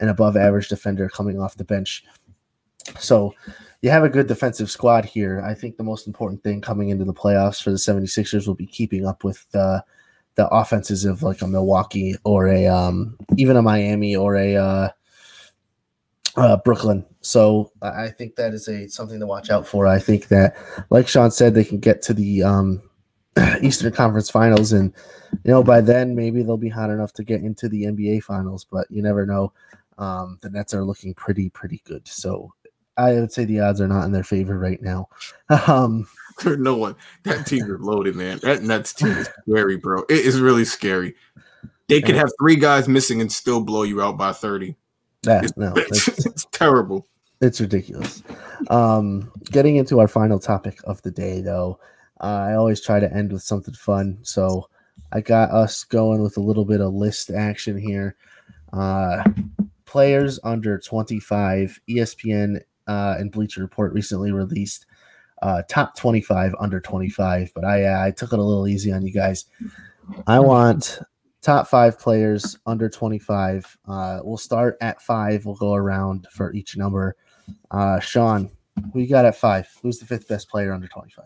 [0.00, 2.04] an above average defender coming off the bench.
[2.98, 3.34] So
[3.82, 5.40] you have a good defensive squad here.
[5.40, 8.66] I think the most important thing coming into the playoffs for the 76ers will be
[8.66, 9.84] keeping up with the
[10.34, 14.88] the offenses of like a Milwaukee or a um, even a Miami or a uh,
[16.38, 17.04] uh, Brooklyn.
[17.20, 19.86] So I think that is a something to watch out for.
[19.86, 20.56] I think that,
[20.90, 22.82] like Sean said, they can get to the um,
[23.62, 24.94] Eastern Conference Finals, and
[25.44, 28.64] you know by then maybe they'll be hot enough to get into the NBA Finals.
[28.70, 29.52] But you never know.
[29.98, 32.06] Um, the Nets are looking pretty pretty good.
[32.06, 32.54] So
[32.96, 35.08] I would say the odds are not in their favor right now.
[35.66, 36.06] Um,
[36.44, 36.94] no one.
[37.24, 38.38] That team is loaded, man.
[38.44, 40.04] That Nets team is scary, bro.
[40.08, 41.16] It is really scary.
[41.88, 44.76] They could have three guys missing and still blow you out by 30.
[45.26, 47.06] Yeah, no, it's, terrible.
[47.40, 48.22] It's ridiculous.
[48.70, 51.78] Um, getting into our final topic of the day, though,
[52.20, 54.18] uh, I always try to end with something fun.
[54.22, 54.68] So
[55.12, 58.16] I got us going with a little bit of list action here.
[58.72, 59.24] Uh,
[59.84, 64.86] players under 25, ESPN uh, and Bleacher Report recently released
[65.42, 69.06] uh, top 25 under 25, but I, uh, I took it a little easy on
[69.06, 69.46] you guys.
[70.26, 70.98] I want
[71.42, 73.78] top five players under 25.
[73.86, 75.44] Uh, we'll start at five.
[75.44, 77.16] We'll go around for each number.
[77.70, 78.50] Uh, Sean,
[78.94, 79.68] you got at five?
[79.82, 81.24] Who's the fifth best player under 25?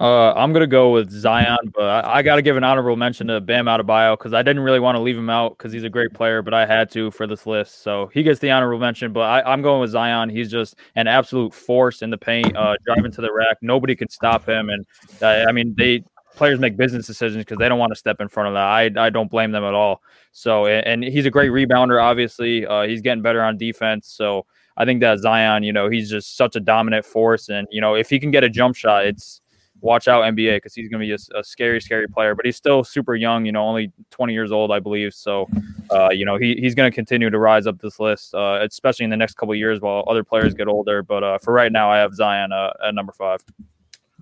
[0.00, 3.28] Uh, I'm gonna go with Zion, but I, I got to give an honorable mention
[3.28, 5.88] to Bam Adebayo because I didn't really want to leave him out because he's a
[5.88, 9.12] great player, but I had to for this list, so he gets the honorable mention.
[9.12, 10.30] But I, I'm going with Zion.
[10.30, 13.58] He's just an absolute force in the paint, uh, driving to the rack.
[13.62, 14.84] Nobody can stop him, and
[15.22, 16.02] uh, I mean they
[16.36, 18.64] players make business decisions because they don't want to step in front of that.
[18.64, 20.02] I I don't blame them at all.
[20.32, 22.02] So and, and he's a great rebounder.
[22.02, 24.08] Obviously, uh, he's getting better on defense.
[24.08, 27.80] So I think that Zion, you know, he's just such a dominant force, and you
[27.80, 29.40] know if he can get a jump shot, it's
[29.84, 32.34] watch out NBA because he's going to be a, a scary, scary player.
[32.34, 35.12] But he's still super young, you know, only 20 years old, I believe.
[35.12, 35.46] So,
[35.90, 39.04] uh, you know, he, he's going to continue to rise up this list, uh, especially
[39.04, 41.02] in the next couple years while other players get older.
[41.02, 43.40] But uh, for right now, I have Zion uh, at number five.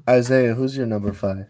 [0.08, 1.46] Isaiah, who's your number five?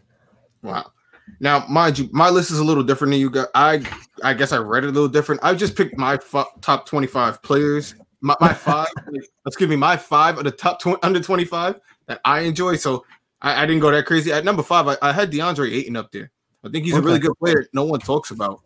[0.62, 0.92] Wow.
[1.40, 3.48] Now, mind you, my list is a little different than you got.
[3.54, 3.82] I
[4.22, 5.42] I guess I read it a little different.
[5.42, 7.94] I just picked my f- top 25 players.
[8.20, 8.88] My, my five,
[9.46, 12.76] excuse me, my five of the top 20, under 25 that I enjoy.
[12.76, 13.04] So
[13.40, 14.32] I, I didn't go that crazy.
[14.32, 16.30] At number five, I, I had DeAndre Ayton up there.
[16.64, 17.66] I think he's a really good player.
[17.72, 18.60] No one talks about.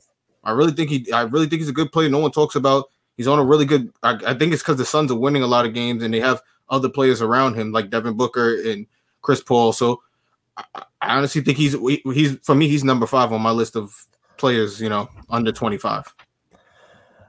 [0.45, 1.11] I really think he.
[1.13, 2.09] I really think he's a good player.
[2.09, 2.91] No one talks about.
[3.17, 3.91] He's on a really good.
[4.03, 6.21] I, I think it's because the Suns are winning a lot of games and they
[6.21, 8.87] have other players around him like Devin Booker and
[9.23, 9.73] Chris Paul.
[9.73, 10.03] So
[10.57, 11.77] I, honestly think he's
[12.13, 12.69] he's for me.
[12.69, 13.95] He's number five on my list of
[14.37, 14.81] players.
[14.81, 16.13] You know, under twenty five.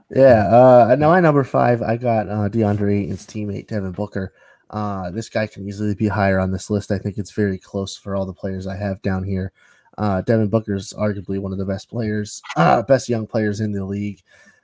[0.10, 4.34] Yeah, uh, now my number five, I got uh, DeAndre Ayton's teammate Devin Booker.
[4.70, 6.92] Uh, this guy can easily be higher on this list.
[6.92, 9.52] I think it's very close for all the players I have down here.
[9.98, 13.72] Uh, Devin Booker is arguably one of the best players, uh, best young players in
[13.72, 14.22] the league.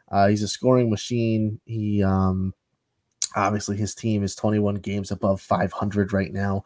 [0.09, 1.59] Uh, he's a scoring machine.
[1.65, 2.53] He um,
[3.35, 6.63] obviously his team is 21 games above 500 right now,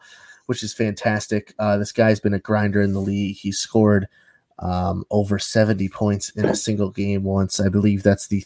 [0.48, 1.54] which is fantastic.
[1.58, 3.36] Uh, this guy's been a grinder in the league.
[3.36, 4.08] He scored
[4.60, 7.60] um, over 70 points in a single game once.
[7.60, 8.42] I believe that's the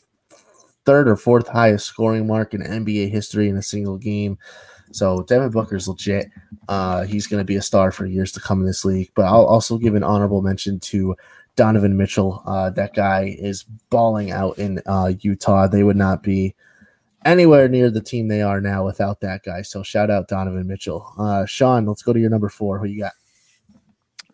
[0.85, 4.37] third or fourth highest scoring mark in NBA history in a single game.
[4.91, 6.29] So Devin Booker's legit.
[6.69, 9.13] Uh, he's going to be a star for years to come in this league.
[9.15, 11.15] But I'll also give an honorable mention to
[11.55, 12.43] Donovan Mitchell.
[12.47, 15.69] Uh, that guy is balling out in uh, Utah.
[15.69, 16.57] They would not be
[17.25, 19.63] anywhere near the team they are now without that guy.
[19.63, 21.13] So shout out Donovan Mitchell.
[21.19, 22.79] Uh, Sean, let's go to your number four.
[22.79, 23.13] Who you got?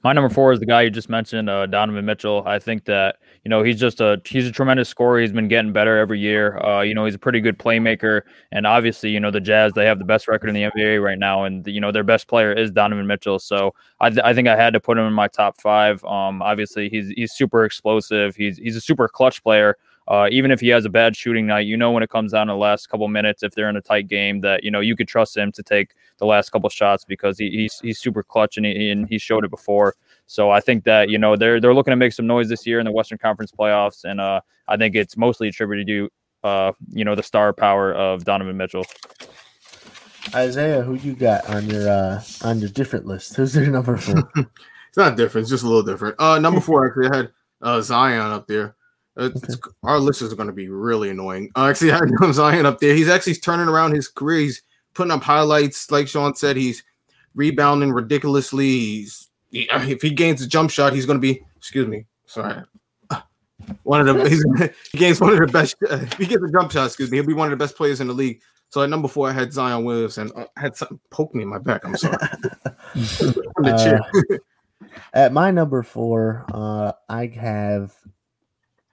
[0.04, 2.44] My number four is the guy you just mentioned, uh, Donovan Mitchell.
[2.46, 5.20] I think that you know he's just a he's a tremendous scorer.
[5.20, 6.56] He's been getting better every year.
[6.64, 8.22] Uh, you know he's a pretty good playmaker,
[8.52, 11.18] and obviously you know the Jazz they have the best record in the NBA right
[11.18, 13.40] now, and you know their best player is Donovan Mitchell.
[13.40, 16.04] So I, th- I think I had to put him in my top five.
[16.04, 18.36] Um, obviously he's he's super explosive.
[18.36, 19.76] He's he's a super clutch player.
[20.08, 22.46] Uh, even if he has a bad shooting night, you know when it comes down
[22.46, 24.96] to the last couple minutes, if they're in a tight game, that you know you
[24.96, 28.56] could trust him to take the last couple shots because he, he's he's super clutch
[28.56, 29.94] and he, and he showed it before.
[30.26, 32.78] So I think that you know they're they're looking to make some noise this year
[32.78, 36.08] in the Western Conference playoffs, and uh, I think it's mostly attributed to
[36.42, 38.86] uh, you know the star power of Donovan Mitchell.
[40.34, 43.36] Isaiah, who you got on your uh, on your different list?
[43.36, 44.30] Who's your number four?
[44.36, 46.16] it's not different, it's just a little different.
[46.18, 48.74] Uh, number four actually I had uh, Zion up there.
[49.18, 49.70] It's, okay.
[49.82, 51.50] Our listeners are going to be really annoying.
[51.56, 52.94] Uh, actually, I had Zion up there.
[52.94, 54.40] He's actually turning around his career.
[54.40, 54.62] He's
[54.94, 56.56] putting up highlights, like Sean said.
[56.56, 56.84] He's
[57.34, 58.68] rebounding ridiculously.
[58.68, 61.42] He's he, if he gains a jump shot, he's going to be.
[61.56, 62.62] Excuse me, sorry.
[63.82, 64.28] One of the
[64.58, 65.76] he's, he gains one of the best.
[65.88, 68.00] Uh, he gets a jump shot, excuse me, he'll be one of the best players
[68.00, 68.40] in the league.
[68.70, 70.30] So at number four, I had Zion Williamson.
[70.36, 71.84] I had something poke me in my back.
[71.84, 72.16] I'm sorry.
[73.64, 73.98] uh,
[75.12, 77.94] at my number four, uh, I have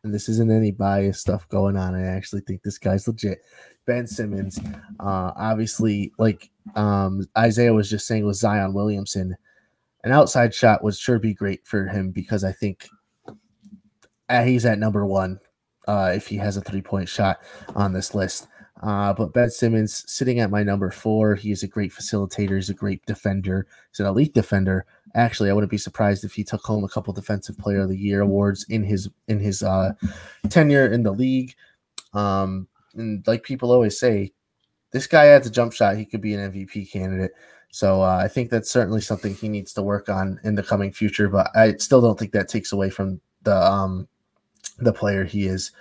[0.06, 1.96] and this isn't any bias stuff going on.
[1.96, 3.40] I actually think this guy's legit.
[3.86, 4.60] Ben Simmons,
[5.00, 9.36] uh, obviously, like um, Isaiah was just saying with Zion Williamson,
[10.04, 12.88] an outside shot would sure be great for him because I think
[14.30, 15.40] uh, he's at number one
[15.88, 17.40] uh, if he has a three point shot
[17.76, 18.48] on this list.
[18.84, 21.34] Uh, but Ben Simmons sitting at my number four.
[21.34, 22.56] He is a great facilitator.
[22.56, 23.66] He's a great defender.
[23.90, 24.86] He's an elite defender.
[25.16, 27.98] Actually, I wouldn't be surprised if he took home a couple Defensive Player of the
[27.98, 29.94] Year awards in his in his uh,
[30.50, 31.56] tenure in the league.
[32.14, 34.34] Um, and like people always say,
[34.92, 35.98] this guy adds a jump shot.
[35.98, 37.32] He could be an MVP candidate.
[37.70, 40.92] So uh, I think that's certainly something he needs to work on in the coming
[40.92, 41.30] future.
[41.30, 44.08] But I still don't think that takes away from the um,
[44.80, 45.72] the player he is.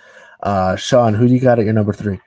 [0.43, 2.19] Uh, Sean, who do you got at your number three?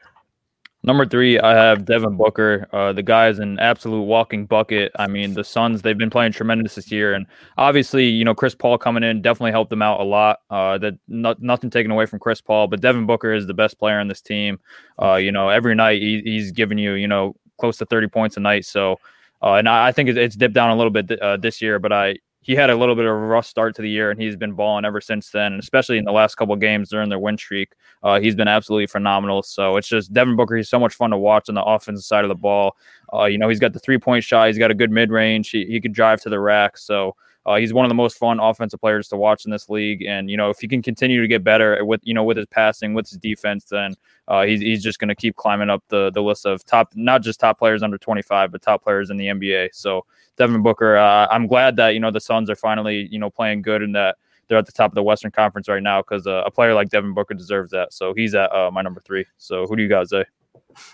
[0.88, 2.66] Number three, I have Devin Booker.
[2.72, 4.90] Uh, the guy is an absolute walking bucket.
[4.98, 7.12] I mean, the Suns, they've been playing tremendous this year.
[7.12, 7.26] And
[7.58, 10.38] obviously, you know, Chris Paul coming in definitely helped them out a lot.
[10.48, 13.78] Uh, that not, nothing taken away from Chris Paul, but Devin Booker is the best
[13.78, 14.58] player on this team.
[14.98, 18.38] Uh, you know, every night he, he's giving you, you know, close to 30 points
[18.38, 18.64] a night.
[18.64, 18.96] So,
[19.42, 21.60] uh, and I, I think it's, it's dipped down a little bit th- uh, this
[21.60, 22.16] year, but I,
[22.48, 24.54] he had a little bit of a rough start to the year, and he's been
[24.54, 25.52] balling ever since then.
[25.52, 28.86] And especially in the last couple games during their win streak, uh, he's been absolutely
[28.86, 29.42] phenomenal.
[29.42, 30.56] So it's just Devin Booker.
[30.56, 32.74] He's so much fun to watch on the offensive side of the ball.
[33.12, 34.46] Uh, you know, he's got the three point shot.
[34.46, 35.50] He's got a good mid range.
[35.50, 36.78] He, he could drive to the rack.
[36.78, 37.14] So
[37.48, 40.02] uh, he's one of the most fun offensive players to watch in this league.
[40.02, 42.46] And you know, if he can continue to get better with you know with his
[42.46, 43.94] passing, with his defense, then
[44.28, 47.22] uh, he's he's just going to keep climbing up the the list of top, not
[47.22, 49.70] just top players under 25, but top players in the NBA.
[49.72, 50.04] So
[50.36, 50.98] Devin Booker.
[50.98, 53.94] Uh, I'm glad that you know the Suns are finally you know playing good and
[53.94, 54.16] that
[54.48, 56.90] they're at the top of the Western Conference right now because uh, a player like
[56.90, 57.94] Devin Booker deserves that.
[57.94, 59.24] So he's at uh, my number three.
[59.38, 60.24] So who do you guys say?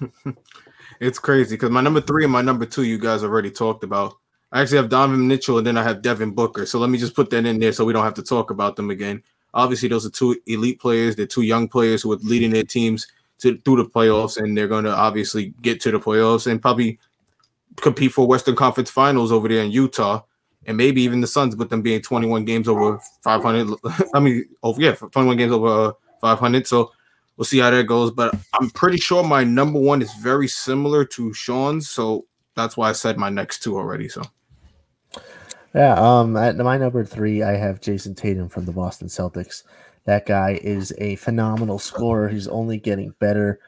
[1.01, 4.15] it's crazy because my number three and my number two you guys already talked about.
[4.55, 6.65] I actually have Donovan Mitchell and then I have Devin Booker.
[6.65, 8.77] So let me just put that in there so we don't have to talk about
[8.77, 9.21] them again.
[9.53, 11.17] Obviously, those are two elite players.
[11.17, 14.69] They're two young players who are leading their teams to through the playoffs, and they're
[14.69, 17.01] going to obviously get to the playoffs and probably
[17.81, 20.23] compete for Western Conference Finals over there in Utah,
[20.67, 23.77] and maybe even the Suns, but them being 21 games over 500.
[24.15, 26.67] I mean, over yeah, 21 games over uh, 500.
[26.67, 26.93] So
[27.37, 28.13] we'll see how that goes.
[28.13, 32.89] But I'm pretty sure my number one is very similar to Sean's, so that's why
[32.89, 34.09] I said my next two already.
[34.09, 34.23] So.
[35.75, 39.65] Yeah, um, at my number three, I have Jayson Tatum from the Boston Celtics.
[40.05, 42.29] That guy is a phenomenal scorer.
[42.29, 43.59] He's only getting better.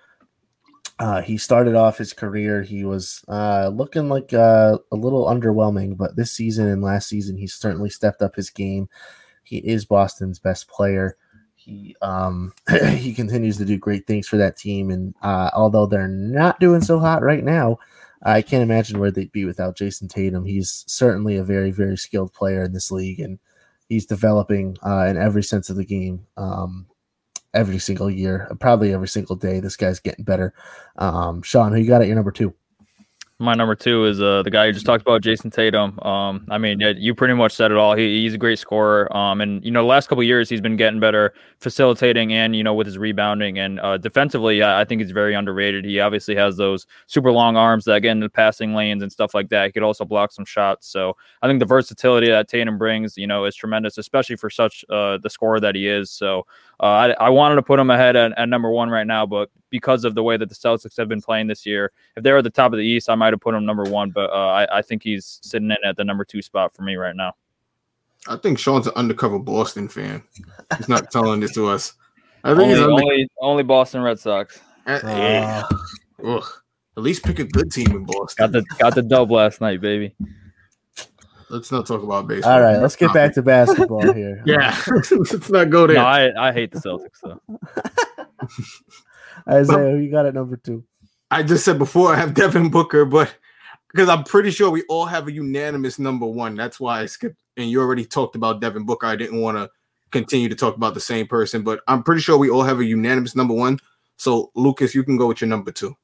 [0.98, 2.62] Uh, he started off his career.
[2.62, 7.36] He was uh, looking like uh, a little underwhelming, but this season and last season,
[7.36, 8.88] he certainly stepped up his game.
[9.42, 11.16] He is Boston's best player.
[11.54, 12.52] He um,
[12.96, 16.80] he continues to do great things for that team, and uh, although they're not doing
[16.80, 17.78] so hot right now,
[18.22, 20.44] I can't imagine where they'd be without Jayson Tatum.
[20.44, 23.38] He's certainly a very very skilled player in this league, and
[23.88, 26.26] he's developing uh, in every sense of the game.
[26.36, 26.86] Um,
[27.54, 29.60] every single year, probably every single day.
[29.60, 30.52] This guy's getting better.
[30.96, 32.54] Um, Sean, who you got at your number two?
[33.38, 36.00] My number two is uh, the guy you just talked about, Jayson Tatum.
[36.00, 37.94] Um, I mean, you pretty much said it all.
[37.94, 39.14] He, he's a great scorer.
[39.14, 42.64] Um, and you know, the last couple years he's been getting better, facilitating and you
[42.64, 44.62] know with his rebounding and uh, defensively.
[44.62, 45.84] I, I, think he's very underrated.
[45.84, 49.50] He obviously has those super long arms that get into passing lanes and stuff like
[49.50, 49.66] that.
[49.66, 50.88] He could also block some shots.
[50.88, 54.82] So I think the versatility that Tatum brings, you know, is tremendous, especially for such
[54.88, 56.10] uh, the scorer that he is.
[56.10, 56.46] So
[56.80, 60.04] I, I, wanted to put him ahead at, at, number one right now, but because
[60.04, 62.50] of the way that the Celtics have been playing this year, if they're at the
[62.50, 64.10] top of the East, I might have put him number one.
[64.10, 66.96] But uh, I, I, think he's sitting in at the number two spot for me
[66.96, 67.32] right now.
[68.28, 70.22] I think Sean's an undercover Boston fan.
[70.76, 71.94] He's not telling this to us.
[72.44, 74.60] I think Only, he's under- only, only Boston Red Sox.
[74.86, 75.62] Uh, yeah.
[76.24, 76.44] Ugh.
[76.96, 78.50] At least pick a good team in Boston.
[78.50, 80.14] Got the got the dub last night, baby.
[81.48, 82.52] Let's not talk about baseball.
[82.52, 84.42] All right, let's get back to basketball here.
[84.46, 84.76] Yeah,
[85.10, 85.96] let's not go there.
[85.96, 87.40] No, I, I hate the Celtics though.
[89.48, 90.84] Isaiah, who you got at number two?
[91.30, 93.34] I just said before I have Devin Booker, but
[93.92, 96.54] because I'm pretty sure we all have a unanimous number one.
[96.54, 97.36] That's why I skipped.
[97.56, 99.06] And you already talked about Devin Booker.
[99.06, 99.70] I didn't want to
[100.10, 102.84] continue to talk about the same person, but I'm pretty sure we all have a
[102.84, 103.78] unanimous number one.
[104.16, 105.96] So Lucas, you can go with your number two.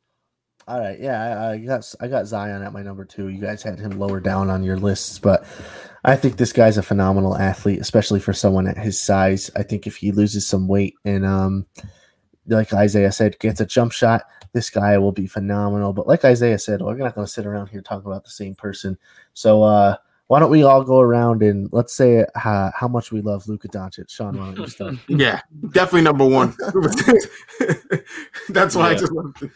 [0.73, 3.29] All right, yeah, I, I got I got Zion at my number two.
[3.29, 5.45] You guys had him lower down on your lists, but
[6.03, 9.51] I think this guy's a phenomenal athlete, especially for someone at his size.
[9.55, 11.67] I think if he loses some weight and um,
[12.47, 14.23] like Isaiah said, gets a jump shot,
[14.55, 15.93] this guy will be phenomenal.
[15.93, 18.55] But like Isaiah said, we're not going to sit around here talking about the same
[18.55, 18.97] person.
[19.35, 19.97] So uh,
[20.29, 23.69] why don't we all go around and let's say how, how much we love Luka
[23.69, 24.09] Doncic?
[24.09, 24.95] Sean, why don't you start?
[25.07, 25.43] Yeah,
[25.73, 26.57] definitely number one.
[28.49, 29.51] That's why I just love to-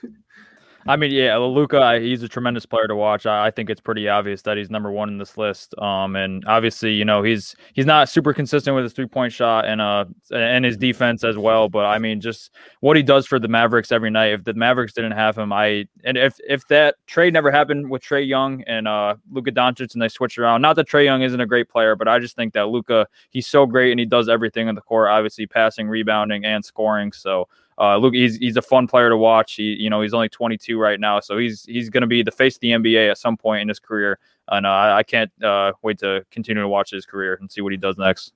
[0.89, 3.27] I mean, yeah, Luka, he's a tremendous player to watch.
[3.27, 5.75] I, I think it's pretty obvious that he's number one in this list.
[5.79, 9.65] Um, and obviously, you know, he's he's not super consistent with his three point shot
[9.65, 11.69] and uh and his defense as well.
[11.69, 14.33] But I mean, just what he does for the Mavericks every night.
[14.33, 18.03] If the Mavericks didn't have him, I and if if that trade never happened with
[18.03, 21.41] Trae Young and uh Luka Doncic and they switched around, not that Trae Young isn't
[21.41, 24.29] a great player, but I just think that Luka he's so great and he does
[24.29, 27.13] everything in the court, obviously passing, rebounding, and scoring.
[27.13, 29.55] So uh, look, he's he's a fun player to watch.
[29.55, 32.31] He, you know, he's only 22 right now, so he's he's going to be the
[32.31, 34.19] face of the NBA at some point in his career,
[34.49, 37.73] and uh, I can't uh, wait to continue to watch his career and see what
[37.73, 38.33] he does next.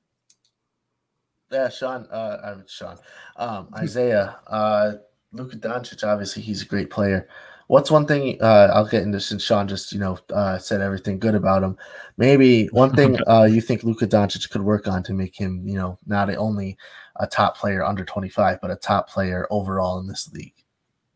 [1.50, 2.06] Yeah, Sean.
[2.10, 2.98] Uh, I mean, Sean.
[3.36, 4.38] Um, Isaiah.
[4.46, 4.92] Uh,
[5.32, 6.06] Luka Doncic.
[6.06, 7.28] Obviously, he's a great player.
[7.66, 8.36] What's one thing?
[8.42, 11.78] Uh, I'll get into since Sean just you know uh, said everything good about him.
[12.16, 15.76] Maybe one thing uh, you think Luka Doncic could work on to make him you
[15.76, 16.76] know not only
[17.20, 20.54] a top player under twenty five, but a top player overall in this league.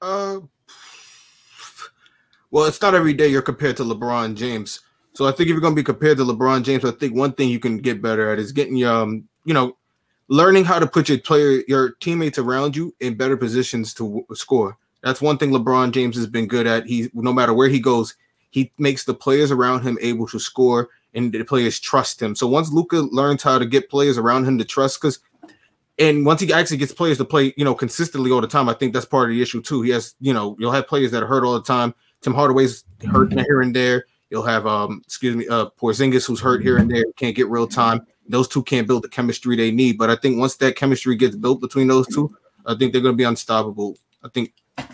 [0.00, 0.38] Uh,
[2.50, 4.80] well, it's not every day you're compared to LeBron James.
[5.14, 7.32] So I think if you're going to be compared to LeBron James, I think one
[7.32, 9.76] thing you can get better at is getting your, um, you know,
[10.28, 14.26] learning how to put your player, your teammates around you in better positions to w-
[14.34, 14.76] score.
[15.02, 16.86] That's one thing LeBron James has been good at.
[16.86, 18.16] He, no matter where he goes,
[18.50, 22.34] he makes the players around him able to score, and the players trust him.
[22.34, 25.18] So once Luka learns how to get players around him to trust, because
[25.99, 28.74] and once he actually gets players to play, you know, consistently all the time, I
[28.74, 29.82] think that's part of the issue too.
[29.82, 31.95] He has, you know, you'll have players that are hurt all the time.
[32.20, 34.07] Tim Hardaway's hurt here and there.
[34.30, 37.68] You'll have, um, excuse me, uh, Porzingis who's hurt here and there, can't get real
[37.68, 38.05] time.
[38.28, 39.99] Those two can't build the chemistry they need.
[39.99, 42.34] But I think once that chemistry gets built between those two,
[42.66, 43.97] I think they're going to be unstoppable.
[44.24, 44.55] I think.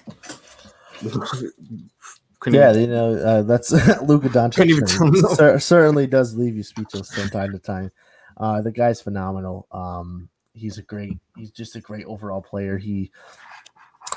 [2.47, 3.71] Yeah, you know uh, that's
[4.03, 4.55] Luka Doncic.
[4.55, 7.93] Couldn't even tell certainly- cer- certainly does leave you speechless from time to time.
[8.39, 9.67] Uh, the guy's phenomenal.
[9.71, 10.31] Um,
[10.61, 11.19] he's a great.
[11.37, 12.79] He's just a great overall player.
[12.79, 13.11] He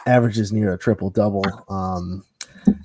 [0.06, 1.46] averages near a triple double.
[1.70, 2.24] Um,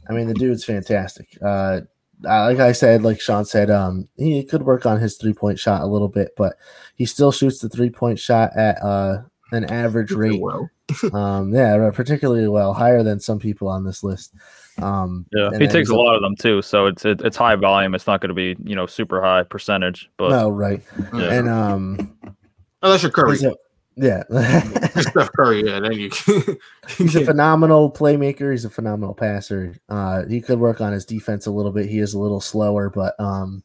[0.09, 1.37] I mean, the dude's fantastic.
[1.43, 1.81] Uh,
[2.23, 5.83] like I said, like Sean said, um, he could work on his three point shot
[5.83, 6.57] a little bit, but
[6.97, 10.41] he still shoots the three point shot at uh, an average rate.
[11.13, 14.35] um, yeah, particularly well, higher than some people on this list.
[14.79, 17.95] Um, Yeah, he takes a lot of them too, so it's it, it's high volume.
[17.95, 20.83] It's not going to be you know super high percentage, but no, right.
[21.15, 21.33] Yeah.
[21.33, 22.37] And um
[22.83, 23.55] unless you're Curry, a-
[24.01, 24.23] yeah.
[25.01, 26.11] Steph Curry, yeah, then you.
[26.97, 28.53] he's a phenomenal playmaker.
[28.53, 29.75] He's a phenomenal passer.
[29.89, 31.87] Uh, he could work on his defense a little bit.
[31.89, 33.63] He is a little slower, but um,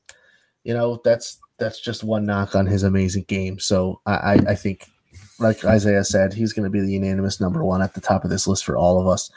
[0.63, 3.59] you know that's that's just one knock on his amazing game.
[3.59, 4.87] So I I, I think,
[5.39, 8.31] like Isaiah said, he's going to be the unanimous number one at the top of
[8.31, 9.29] this list for all of us.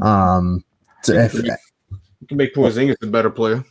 [0.00, 0.64] Um,
[1.06, 3.64] if, You can make Porzingis a better player.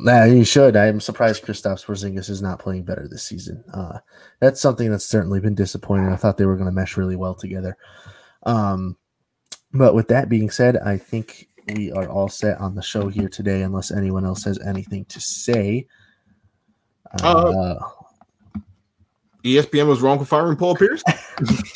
[0.00, 0.76] Nah, you should.
[0.76, 3.64] I'm surprised Kristaps Porzingis is not playing better this season.
[3.72, 3.98] Uh,
[4.40, 6.08] that's something that's certainly been disappointing.
[6.08, 7.76] I thought they were going to mesh really well together.
[8.44, 8.96] Um,
[9.72, 13.28] but with that being said, I think we are all set on the show here
[13.28, 15.86] today, unless anyone else has anything to say.
[17.22, 17.74] Uh,
[19.44, 21.02] ESPN was wrong for firing Paul Pierce.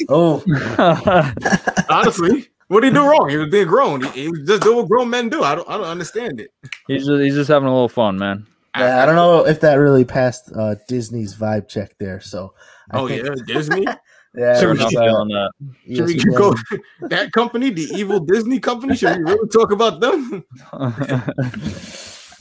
[0.08, 0.42] oh,
[1.88, 3.28] honestly, what did he do wrong?
[3.28, 4.02] He was being grown.
[4.02, 5.42] He, he was just doing what grown men do.
[5.42, 6.50] I don't, I don't understand it.
[6.86, 8.46] he's just, he's just having a little fun, man.
[8.76, 12.20] yeah, I don't know if that really passed uh, Disney's vibe check there.
[12.20, 12.54] So,
[12.90, 13.84] I Oh think- yeah, Disney.
[14.34, 15.50] yeah, Should we, was, Not on that.
[15.94, 16.38] should we ESPN.
[16.38, 16.54] go
[17.08, 18.96] that company, the evil Disney company?
[18.96, 20.42] Should we really talk about them?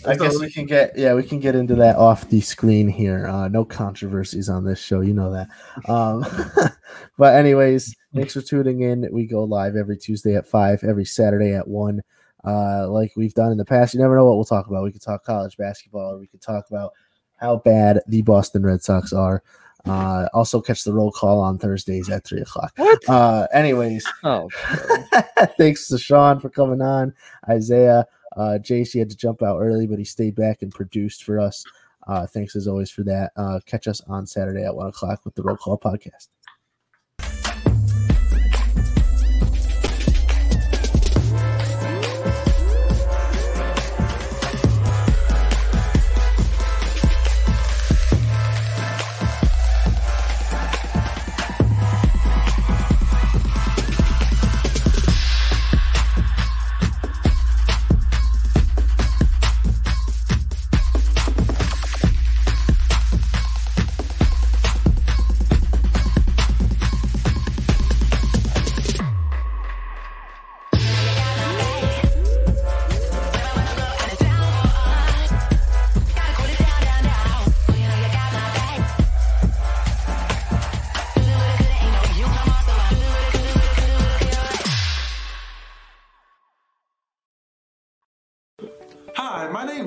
[0.03, 3.27] I guess we can get yeah we can get into that off the screen here.
[3.27, 5.47] Uh, no controversies on this show, you know that.
[5.87, 6.25] Um,
[7.19, 9.07] but anyways, thanks for tuning in.
[9.11, 12.01] We go live every Tuesday at five, every Saturday at one.
[12.43, 13.93] Uh, like we've done in the past.
[13.93, 14.83] You never know what we'll talk about.
[14.83, 16.93] We could talk college basketball, or we could talk about
[17.39, 19.43] how bad the Boston Red Sox are.
[19.85, 22.71] Uh, also catch the roll call on Thursdays at three o'clock.
[22.77, 23.09] What?
[23.09, 24.49] Uh, anyways, oh,
[25.57, 27.13] thanks to Sean for coming on.
[27.49, 28.05] Isaiah,
[28.37, 31.63] uh, JC had to jump out early, but he stayed back and produced for us.
[32.07, 33.31] Uh, thanks as always for that.
[33.35, 36.29] Uh, catch us on Saturday at one o'clock with the Roll Call podcast.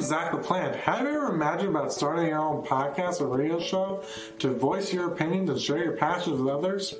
[0.04, 0.76] Zach LaPlante.
[0.76, 4.02] Have you ever imagined about starting your own podcast or radio show
[4.38, 6.94] to voice your opinions and share your passions with others?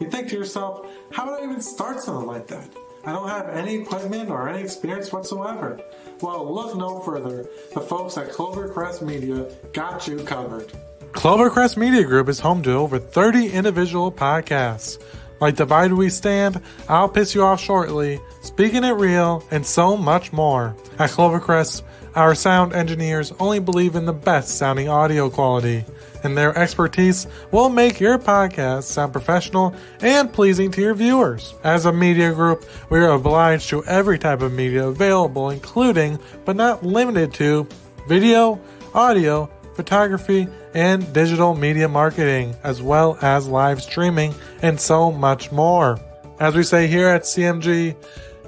[0.00, 2.68] You think to yourself, how would I even start something like that?
[3.04, 5.80] I don't have any equipment or any experience whatsoever.
[6.20, 7.48] Well, look no further.
[7.72, 10.72] The folks at Clovercrest Media got you covered.
[11.12, 15.00] Clovercrest Media Group is home to over 30 individual podcasts,
[15.40, 20.32] like Divide We Stand, I'll Piss You Off Shortly, Speaking It Real, and so much
[20.32, 20.76] more.
[20.98, 21.82] At Clovercrest,
[22.14, 25.84] our sound engineers only believe in the best sounding audio quality,
[26.22, 31.54] and their expertise will make your podcast sound professional and pleasing to your viewers.
[31.64, 36.56] As a media group, we are obliged to every type of media available, including, but
[36.56, 37.68] not limited to,
[38.08, 38.60] video,
[38.94, 46.00] audio, photography, and digital media marketing, as well as live streaming and so much more.
[46.40, 47.94] As we say here at CMG,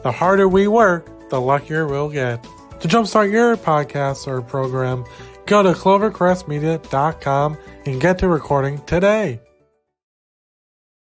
[0.03, 2.45] the harder we work, the luckier we'll get.
[2.81, 5.05] To jumpstart your podcast or program,
[5.47, 9.41] go to clovercrestmedia.com and get to recording today.